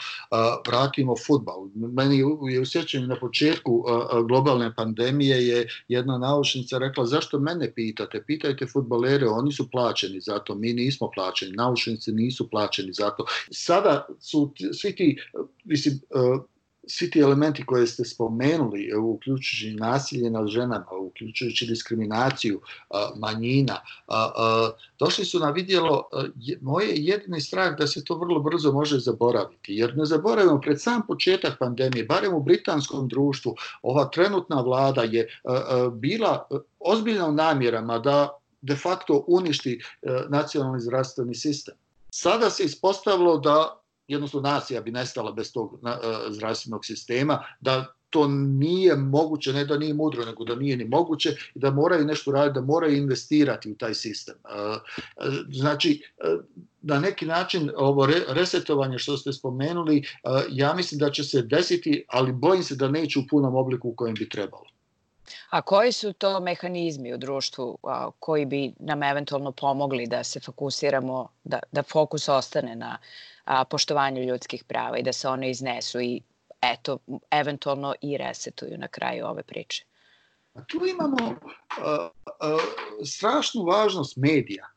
vratimo 0.67 1.15
futbal. 1.27 1.67
Meni 1.75 2.17
je 2.51 2.61
usjećanje 2.61 3.07
na 3.07 3.19
početku 3.19 3.83
globalne 4.27 4.75
pandemije 4.75 5.47
je 5.47 5.67
jedna 5.87 6.17
naučnica 6.17 6.77
rekla 6.77 7.05
zašto 7.05 7.39
mene 7.39 7.73
pitate? 7.73 8.23
Pitajte 8.27 8.67
futbalere, 8.67 9.27
oni 9.27 9.51
su 9.51 9.69
plaćeni 9.71 10.21
za 10.21 10.39
to, 10.39 10.55
mi 10.55 10.73
nismo 10.73 11.11
plaćeni, 11.15 11.51
naučnici 11.51 12.11
nisu 12.11 12.49
plaćeni 12.49 12.93
za 12.93 13.09
to. 13.09 13.25
Sada 13.51 14.07
su 14.19 14.53
svi 14.73 14.95
ti, 14.95 15.17
mislim, 15.63 15.99
svi 16.91 17.09
ti 17.09 17.19
elementi 17.19 17.65
koje 17.65 17.87
ste 17.87 18.05
spomenuli, 18.05 18.93
uključujući 18.93 19.75
nasilje 19.75 20.29
nad 20.29 20.47
ženama, 20.47 20.91
uključujući 21.01 21.65
diskriminaciju 21.65 22.61
manjina, 23.15 23.77
došli 24.99 25.25
su 25.25 25.39
na 25.39 25.51
vidjelo 25.51 26.09
moje 26.61 26.93
jedini 26.95 27.41
strah 27.41 27.77
da 27.77 27.87
se 27.87 28.03
to 28.03 28.15
vrlo 28.15 28.39
brzo 28.39 28.71
može 28.71 28.99
zaboraviti. 28.99 29.73
Jer 29.73 29.97
ne 29.97 30.05
zaboravimo, 30.05 30.61
pred 30.61 30.81
sam 30.81 31.01
početak 31.07 31.59
pandemije, 31.59 32.05
barem 32.05 32.33
u 32.33 32.43
britanskom 32.43 33.07
društvu, 33.07 33.55
ova 33.81 34.05
trenutna 34.05 34.61
vlada 34.61 35.01
je 35.01 35.27
bila 35.93 36.47
ozbiljna 36.79 37.27
u 37.27 37.31
namjerama 37.31 37.99
da 37.99 38.29
de 38.61 38.75
facto 38.75 39.23
uništi 39.27 39.81
nacionalni 40.29 40.79
zdravstveni 40.79 41.35
sistem. 41.35 41.75
Sada 42.13 42.49
se 42.49 42.63
ispostavilo 42.63 43.37
da 43.37 43.80
jednostavno 44.07 44.49
nacija 44.49 44.81
bi 44.81 44.91
nestala 44.91 45.31
bez 45.31 45.53
tog 45.53 45.79
e, 45.85 45.97
zdravstvenog 46.29 46.85
sistema, 46.85 47.43
da 47.61 47.93
to 48.09 48.27
nije 48.27 48.95
moguće, 48.95 49.53
ne 49.53 49.65
da 49.65 49.77
nije 49.77 49.93
mudro, 49.93 50.25
nego 50.25 50.43
da 50.43 50.55
nije 50.55 50.77
ni 50.77 50.85
moguće 50.85 51.29
i 51.55 51.59
da 51.59 51.71
moraju 51.71 52.05
nešto 52.05 52.31
raditi, 52.31 52.53
da 52.53 52.65
moraju 52.65 52.97
investirati 52.97 53.71
u 53.71 53.75
taj 53.75 53.93
sistem. 53.93 54.35
E, 54.35 54.57
e, 54.57 55.31
znači, 55.51 56.03
na 56.81 56.99
neki 56.99 57.25
način 57.25 57.71
ovo 57.75 58.07
resetovanje 58.27 58.97
što 58.99 59.17
ste 59.17 59.33
spomenuli, 59.33 60.03
ja 60.49 60.73
mislim 60.73 60.99
da 60.99 61.11
će 61.11 61.23
se 61.23 61.41
desiti, 61.41 62.05
ali 62.07 62.31
bojim 62.31 62.63
se 62.63 62.75
da 62.75 62.87
neće 62.87 63.19
u 63.19 63.27
punom 63.29 63.55
obliku 63.55 63.89
u 63.89 63.95
kojem 63.95 64.15
bi 64.15 64.29
trebalo. 64.29 64.65
A 65.49 65.61
koji 65.61 65.91
su 65.91 66.13
to 66.13 66.39
mehanizmi 66.39 67.13
u 67.13 67.17
društvu 67.17 67.77
koji 68.19 68.45
bi 68.45 68.73
nam 68.79 69.03
eventualno 69.03 69.51
pomogli 69.51 70.07
da 70.07 70.23
se 70.23 70.39
fokusiramo, 70.39 71.27
da, 71.43 71.59
da 71.71 71.83
fokus 71.83 72.29
ostane 72.29 72.75
na 72.75 72.97
a, 73.51 73.65
poštovanju 73.65 74.23
ljudskih 74.23 74.63
prava 74.63 74.97
i 74.97 75.03
da 75.03 75.13
se 75.13 75.27
one 75.27 75.49
iznesu 75.51 76.01
i 76.01 76.21
eto, 76.61 76.97
eventualno 77.31 77.93
i 78.01 78.17
resetuju 78.17 78.77
na 78.77 78.87
kraju 78.87 79.25
ove 79.25 79.43
priče. 79.43 79.83
A 80.53 80.63
tu 80.63 80.85
imamo 80.85 81.35
a, 81.81 82.09
a, 82.39 82.57
strašnu 83.05 83.63
važnost 83.63 84.17
medija. 84.17 84.67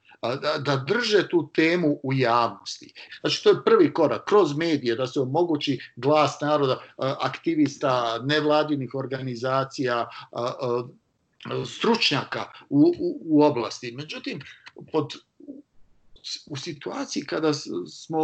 Da, 0.42 0.58
da 0.58 0.76
drže 0.76 1.28
tu 1.28 1.50
temu 1.54 2.00
u 2.02 2.12
javnosti. 2.12 2.92
Znači, 3.20 3.42
to 3.44 3.50
je 3.50 3.64
prvi 3.64 3.92
korak, 3.92 4.24
kroz 4.24 4.56
medije, 4.56 4.94
da 4.96 5.06
se 5.06 5.20
omogući 5.20 5.78
glas 5.96 6.40
naroda, 6.40 6.78
aktivista, 6.98 8.18
nevladinih 8.22 8.94
organizacija, 8.94 10.06
stručnjaka 11.66 12.44
u, 12.68 12.92
u, 12.98 13.18
u 13.24 13.42
oblasti. 13.42 13.92
Međutim, 13.92 14.40
pod 14.92 15.12
u 16.50 16.56
situaciji 16.56 17.26
kada 17.26 17.52
smo 17.88 18.22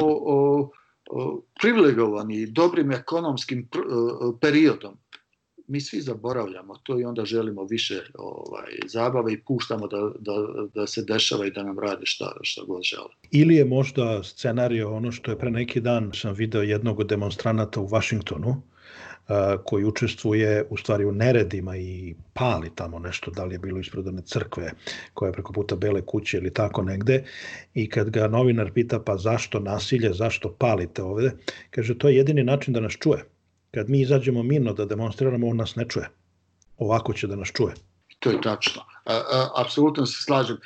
privilegovani 1.60 2.46
dobrim 2.46 2.92
ekonomskim 2.92 3.68
periodom, 4.40 4.96
mi 5.70 5.80
svi 5.80 6.00
zaboravljamo 6.00 6.76
to 6.82 7.00
i 7.00 7.04
onda 7.04 7.24
želimo 7.24 7.64
više 7.64 8.02
ovaj, 8.14 8.72
zabave 8.86 9.32
i 9.32 9.40
puštamo 9.40 9.86
da, 9.86 10.10
da, 10.18 10.32
da 10.74 10.86
se 10.86 11.02
dešava 11.02 11.46
i 11.46 11.50
da 11.50 11.62
nam 11.62 11.78
rade 11.78 12.06
šta, 12.06 12.36
šta 12.42 12.62
god 12.66 12.82
žele. 12.82 13.08
Ili 13.30 13.54
je 13.54 13.64
možda 13.64 14.22
scenario 14.22 14.94
ono 14.94 15.12
što 15.12 15.30
je 15.30 15.38
pre 15.38 15.50
neki 15.50 15.80
dan 15.80 16.10
sam 16.14 16.34
video 16.34 16.62
jednog 16.62 17.00
od 17.00 17.06
demonstranata 17.06 17.80
u 17.80 17.86
Vašingtonu, 17.86 18.62
koji 19.64 19.84
učestvuje 19.84 20.66
u 20.70 20.76
stvari 20.76 21.04
u 21.04 21.12
neredima 21.12 21.76
i 21.76 22.14
pali 22.32 22.70
tamo 22.74 22.98
nešto, 22.98 23.30
da 23.30 23.44
li 23.44 23.54
je 23.54 23.58
bilo 23.58 23.80
ispred 23.80 24.08
one 24.08 24.22
crkve 24.22 24.72
koja 25.14 25.28
je 25.28 25.32
preko 25.32 25.52
puta 25.52 25.76
Bele 25.76 26.02
kuće 26.02 26.36
ili 26.36 26.54
tako 26.54 26.82
negde 26.82 27.24
i 27.74 27.88
kad 27.88 28.10
ga 28.10 28.28
novinar 28.28 28.72
pita 28.72 29.00
pa 29.00 29.16
zašto 29.16 29.60
nasilje, 29.60 30.12
zašto 30.12 30.52
palite 30.58 31.02
ovde, 31.02 31.32
kaže 31.70 31.98
to 31.98 32.08
je 32.08 32.16
jedini 32.16 32.44
način 32.44 32.74
da 32.74 32.80
nas 32.80 32.92
čuje. 32.92 33.24
Kad 33.70 33.88
mi 33.88 34.00
izađemo 34.00 34.42
mirno 34.42 34.72
da 34.72 34.84
demonstriramo, 34.84 35.48
on 35.48 35.56
nas 35.56 35.76
ne 35.76 35.88
čuje. 35.88 36.08
Ovako 36.78 37.12
će 37.12 37.26
da 37.26 37.36
nas 37.36 37.48
čuje. 37.48 37.74
To 38.18 38.30
je 38.30 38.40
tačno. 38.40 38.82
Apsolutno 39.56 40.06
se 40.06 40.22
slažem. 40.24 40.56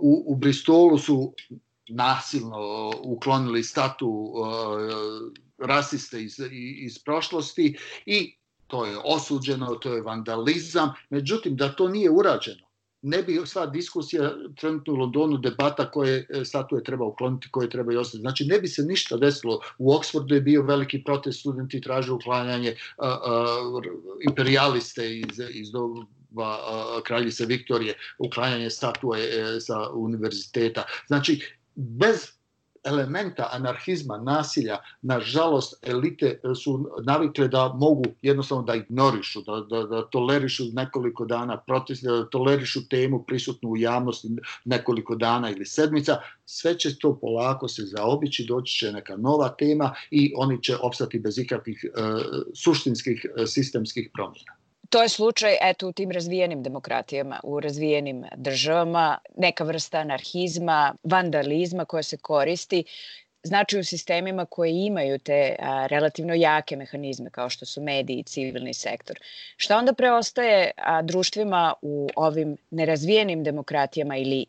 U, 0.00 0.24
u 0.26 0.36
Bristolu 0.36 0.98
su 0.98 1.34
nasilno 1.88 2.92
uklonili 3.04 3.62
statu 3.62 4.34
rasiste 5.58 6.22
iz, 6.22 6.40
iz 6.80 6.98
prošlosti 6.98 7.76
i 8.06 8.38
to 8.66 8.86
je 8.86 8.96
osuđeno, 9.04 9.74
to 9.74 9.94
je 9.94 10.02
vandalizam, 10.02 10.92
međutim 11.10 11.56
da 11.56 11.72
to 11.72 11.88
nije 11.88 12.10
urađeno. 12.10 12.68
Ne 13.02 13.22
bi 13.22 13.40
sva 13.46 13.66
diskusija 13.66 14.32
trenutno 14.56 14.92
u 14.92 14.96
Londonu 14.96 15.36
debata 15.36 15.90
koje 15.90 16.26
e, 16.30 16.44
statue 16.44 16.82
treba 16.82 17.04
ukloniti, 17.04 17.48
koje 17.50 17.70
treba 17.70 17.92
i 17.92 17.96
ostati. 17.96 18.20
Znači 18.20 18.44
ne 18.44 18.58
bi 18.60 18.68
se 18.68 18.82
ništa 18.82 19.16
desilo. 19.16 19.60
U 19.78 19.92
Oxfordu 19.92 20.34
je 20.34 20.40
bio 20.40 20.62
veliki 20.62 21.04
protest, 21.04 21.40
studenti 21.40 21.80
traže 21.80 22.12
uklanjanje 22.12 22.74
a, 22.96 23.08
a, 23.08 23.46
imperialiste 24.28 25.18
iz, 25.18 25.40
iz 25.50 25.70
doba 25.70 26.58
kraljice 27.04 27.46
Viktorije, 27.46 27.94
uklanjanje 28.18 28.70
statue 28.70 29.20
e, 29.20 29.60
sa 29.60 29.90
univerziteta. 29.90 30.84
Znači 31.06 31.40
bez 31.74 32.37
elementa 32.84 33.48
anarhizma, 33.52 34.18
nasilja, 34.18 34.78
nažalost, 35.02 35.74
elite 35.82 36.40
su 36.62 36.90
navikle 37.04 37.48
da 37.48 37.68
mogu 37.68 38.04
jednostavno 38.22 38.64
da 38.64 38.74
ignorišu, 38.74 39.42
da, 39.42 39.60
da, 39.60 39.82
da 39.86 40.02
tolerišu 40.10 40.64
nekoliko 40.72 41.24
dana 41.24 41.56
protest, 41.56 42.04
da 42.04 42.30
tolerišu 42.30 42.88
temu 42.88 43.24
prisutnu 43.24 43.70
u 43.70 43.76
javnosti 43.76 44.28
nekoliko 44.64 45.14
dana 45.14 45.50
ili 45.50 45.66
sedmica, 45.66 46.16
sve 46.44 46.78
će 46.78 46.98
to 46.98 47.18
polako 47.20 47.68
se 47.68 47.82
zaobići, 47.82 48.44
doći 48.44 48.78
će 48.78 48.92
neka 48.92 49.16
nova 49.16 49.48
tema 49.48 49.94
i 50.10 50.32
oni 50.36 50.62
će 50.62 50.76
opstati 50.76 51.18
bez 51.18 51.38
ikakvih 51.38 51.84
uh, 51.84 52.22
suštinskih 52.54 53.26
uh, 53.36 53.44
sistemskih 53.46 54.10
promjena. 54.14 54.57
To 54.88 55.02
je 55.02 55.08
slučaj, 55.08 55.56
eto, 55.60 55.88
u 55.88 55.92
tim 55.92 56.10
razvijenim 56.10 56.62
demokratijama, 56.62 57.40
u 57.44 57.60
razvijenim 57.60 58.24
državama, 58.36 59.18
neka 59.36 59.64
vrsta 59.64 59.98
anarhizma, 59.98 60.94
vandalizma 61.02 61.84
koja 61.84 62.02
se 62.02 62.16
koristi, 62.16 62.84
znači 63.42 63.78
u 63.78 63.84
sistemima 63.84 64.46
koji 64.46 64.72
imaju 64.72 65.18
te 65.18 65.56
a, 65.58 65.86
relativno 65.86 66.34
jake 66.34 66.76
mehanizme 66.76 67.30
kao 67.30 67.50
što 67.50 67.66
su 67.66 67.82
mediji 67.82 68.18
i 68.18 68.22
civilni 68.22 68.74
sektor. 68.74 69.18
Šta 69.56 69.78
onda 69.78 69.92
preostaje 69.92 70.70
a, 70.76 71.02
društvima 71.02 71.74
u 71.82 72.08
ovim 72.16 72.56
nerazvijenim 72.70 73.44
demokratijama 73.44 74.16
ili 74.16 74.46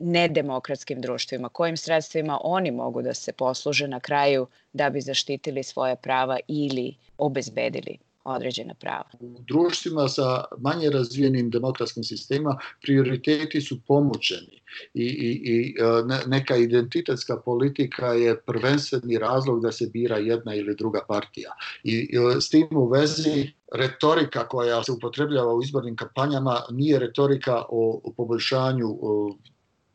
nedemokratskim 0.00 1.00
društvima, 1.00 1.48
kojim 1.48 1.76
sredstvima 1.76 2.40
oni 2.44 2.70
mogu 2.70 3.02
da 3.02 3.14
se 3.14 3.32
posluže 3.32 3.88
na 3.88 4.00
kraju 4.00 4.46
da 4.72 4.90
bi 4.90 5.00
zaštitili 5.00 5.62
svoje 5.62 5.96
prava 5.96 6.38
ili 6.48 6.94
obezbedili 7.18 7.98
određena 8.24 8.74
prava. 8.74 9.04
U 9.20 9.36
društvima 9.48 10.08
sa 10.08 10.44
manje 10.58 10.90
razvijenim 10.90 11.50
demokratskim 11.50 12.04
sistemima 12.04 12.58
prioriteti 12.82 13.60
su 13.60 13.80
pomoćeni 13.86 14.60
i, 14.94 15.04
i, 15.04 15.40
i 15.44 15.74
e, 15.80 16.26
neka 16.26 16.56
identitetska 16.56 17.36
politika 17.44 18.06
je 18.06 18.40
prvenstveni 18.40 19.18
razlog 19.18 19.62
da 19.62 19.72
se 19.72 19.86
bira 19.86 20.16
jedna 20.16 20.54
ili 20.54 20.76
druga 20.76 21.00
partija. 21.08 21.52
I 21.84 22.16
e, 22.16 22.40
s 22.40 22.48
tim 22.48 22.68
u 22.70 22.88
vezi 22.88 23.52
retorika 23.74 24.48
koja 24.48 24.84
se 24.84 24.92
upotrebljava 24.92 25.54
u 25.54 25.62
izbornim 25.62 25.96
kampanjama 25.96 26.60
nije 26.70 26.98
retorika 26.98 27.56
o, 27.68 28.00
o 28.04 28.12
poboljšanju 28.16 28.98
o, 29.02 29.36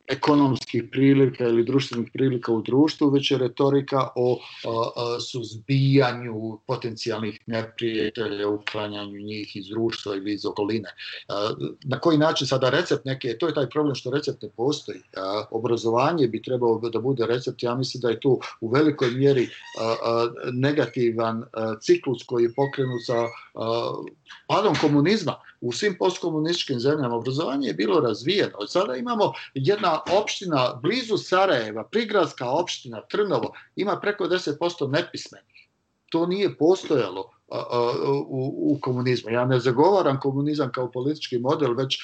ekonomskih 0.10 0.84
prilika 0.92 1.44
ili 1.44 1.66
društvenih 1.66 2.10
prilika 2.14 2.52
u 2.52 2.62
društvu, 2.62 3.10
već 3.10 3.32
je 3.32 3.38
retorika 3.38 4.08
o, 4.16 4.40
o, 4.66 5.20
suzbijanju 5.20 6.60
potencijalnih 6.68 7.40
neprijatelja, 7.46 8.48
uklanjanju 8.48 9.20
njih 9.20 9.56
iz 9.56 9.66
društva 9.68 10.16
ili 10.16 10.34
iz 10.34 10.46
okoline. 10.46 10.90
Na 11.84 12.00
koji 12.00 12.18
način 12.18 12.48
sada 12.48 12.70
recept 12.70 13.06
neke, 13.06 13.38
to 13.38 13.48
je 13.48 13.54
taj 13.54 13.70
problem 13.70 13.96
što 13.96 14.12
recept 14.12 14.42
ne 14.42 14.50
postoji. 14.50 15.00
Obrazovanje 15.52 16.28
bi 16.28 16.42
trebalo 16.42 16.90
da 16.90 17.00
bude 17.00 17.26
recept, 17.26 17.64
ja 17.64 17.76
mislim 17.76 18.02
da 18.02 18.10
je 18.10 18.20
tu 18.20 18.40
u 18.62 18.70
velikoj 18.70 19.12
mjeri 19.12 19.50
negativan 20.54 21.44
ciklus 21.82 22.24
koji 22.24 22.44
je 22.44 22.54
pokrenut 22.54 23.02
sa 23.06 23.28
padom 24.48 24.76
komunizma 24.82 25.36
u 25.62 25.72
svim 25.72 25.96
postkomunističkim 26.00 26.80
zemljama 26.80 27.16
obrazovanje 27.16 27.68
je 27.68 27.74
bilo 27.74 28.00
razvijeno. 28.00 28.68
Sada 28.68 28.96
imamo 28.96 29.34
jedna 29.54 29.99
opština 30.22 30.80
blizu 30.82 31.18
Sarajeva, 31.18 31.84
prigradska 31.84 32.50
opština 32.50 33.02
Trnovo, 33.02 33.54
ima 33.76 34.00
preko 34.00 34.28
10% 34.28 34.92
nepismenih. 34.92 35.68
To 36.10 36.26
nije 36.26 36.58
postojalo 36.58 37.32
u, 38.28 38.78
komunizmu. 38.82 39.30
Ja 39.30 39.46
ne 39.46 39.60
zagovaram 39.60 40.20
komunizam 40.20 40.72
kao 40.72 40.92
politički 40.92 41.40
model, 41.40 41.74
već 41.74 41.98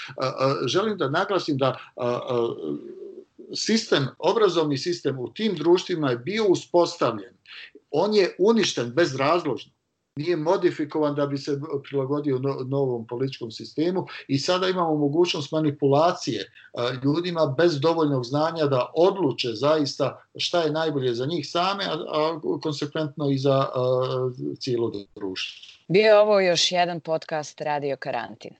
želim 0.66 0.98
da 0.98 1.10
naglasim 1.10 1.58
da 1.58 1.78
sistem, 3.56 4.08
obrazovni 4.20 4.78
sistem 4.78 5.20
u 5.20 5.34
tim 5.34 5.56
društvima 5.56 6.10
je 6.10 6.18
bio 6.18 6.46
uspostavljen. 6.48 7.34
On 7.92 8.14
je 8.14 8.36
uništen 8.40 8.92
bezrazložno 8.94 9.72
nije 10.20 10.36
modifikovan 10.36 11.16
da 11.16 11.26
bi 11.28 11.38
se 11.38 11.60
prilagodio 11.90 12.40
novom 12.66 13.08
političkom 13.08 13.52
sistemu 13.52 14.06
i 14.28 14.38
sada 14.38 14.68
imamo 14.68 14.96
mogućnost 14.96 15.52
manipulacije 15.52 16.52
ljudima 17.04 17.56
bez 17.58 17.80
dovoljnog 17.80 18.26
znanja 18.26 18.66
da 18.66 18.92
odluče 18.94 19.48
zaista 19.54 20.24
šta 20.36 20.62
je 20.62 20.72
najbolje 20.72 21.14
za 21.14 21.26
njih 21.26 21.50
same, 21.50 21.84
a 21.86 22.40
konsekventno 22.64 23.30
i 23.32 23.38
za 23.38 23.66
cijelo 24.60 24.92
društvo. 25.16 25.76
Bio 25.88 26.06
je 26.06 26.20
ovo 26.20 26.40
još 26.40 26.72
jedan 26.72 27.00
podcast 27.00 27.62
Radio 27.62 27.98
Karantin. 27.98 28.52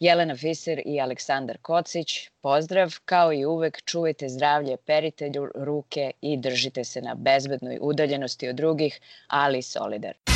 Jelena 0.00 0.36
Fiser 0.36 0.82
i 0.86 1.00
Aleksandar 1.00 1.58
Kocić, 1.62 2.28
pozdrav, 2.42 2.94
kao 3.04 3.32
i 3.32 3.44
uvek 3.44 3.84
čuvajte 3.84 4.28
zdravlje, 4.28 4.76
perite 4.76 5.32
ruke 5.54 6.10
i 6.20 6.36
držite 6.36 6.84
se 6.84 7.02
na 7.02 7.14
bezbednoj 7.14 7.78
udaljenosti 7.80 8.48
od 8.48 8.56
drugih, 8.56 9.00
ali 9.28 9.62
solidarno. 9.62 10.35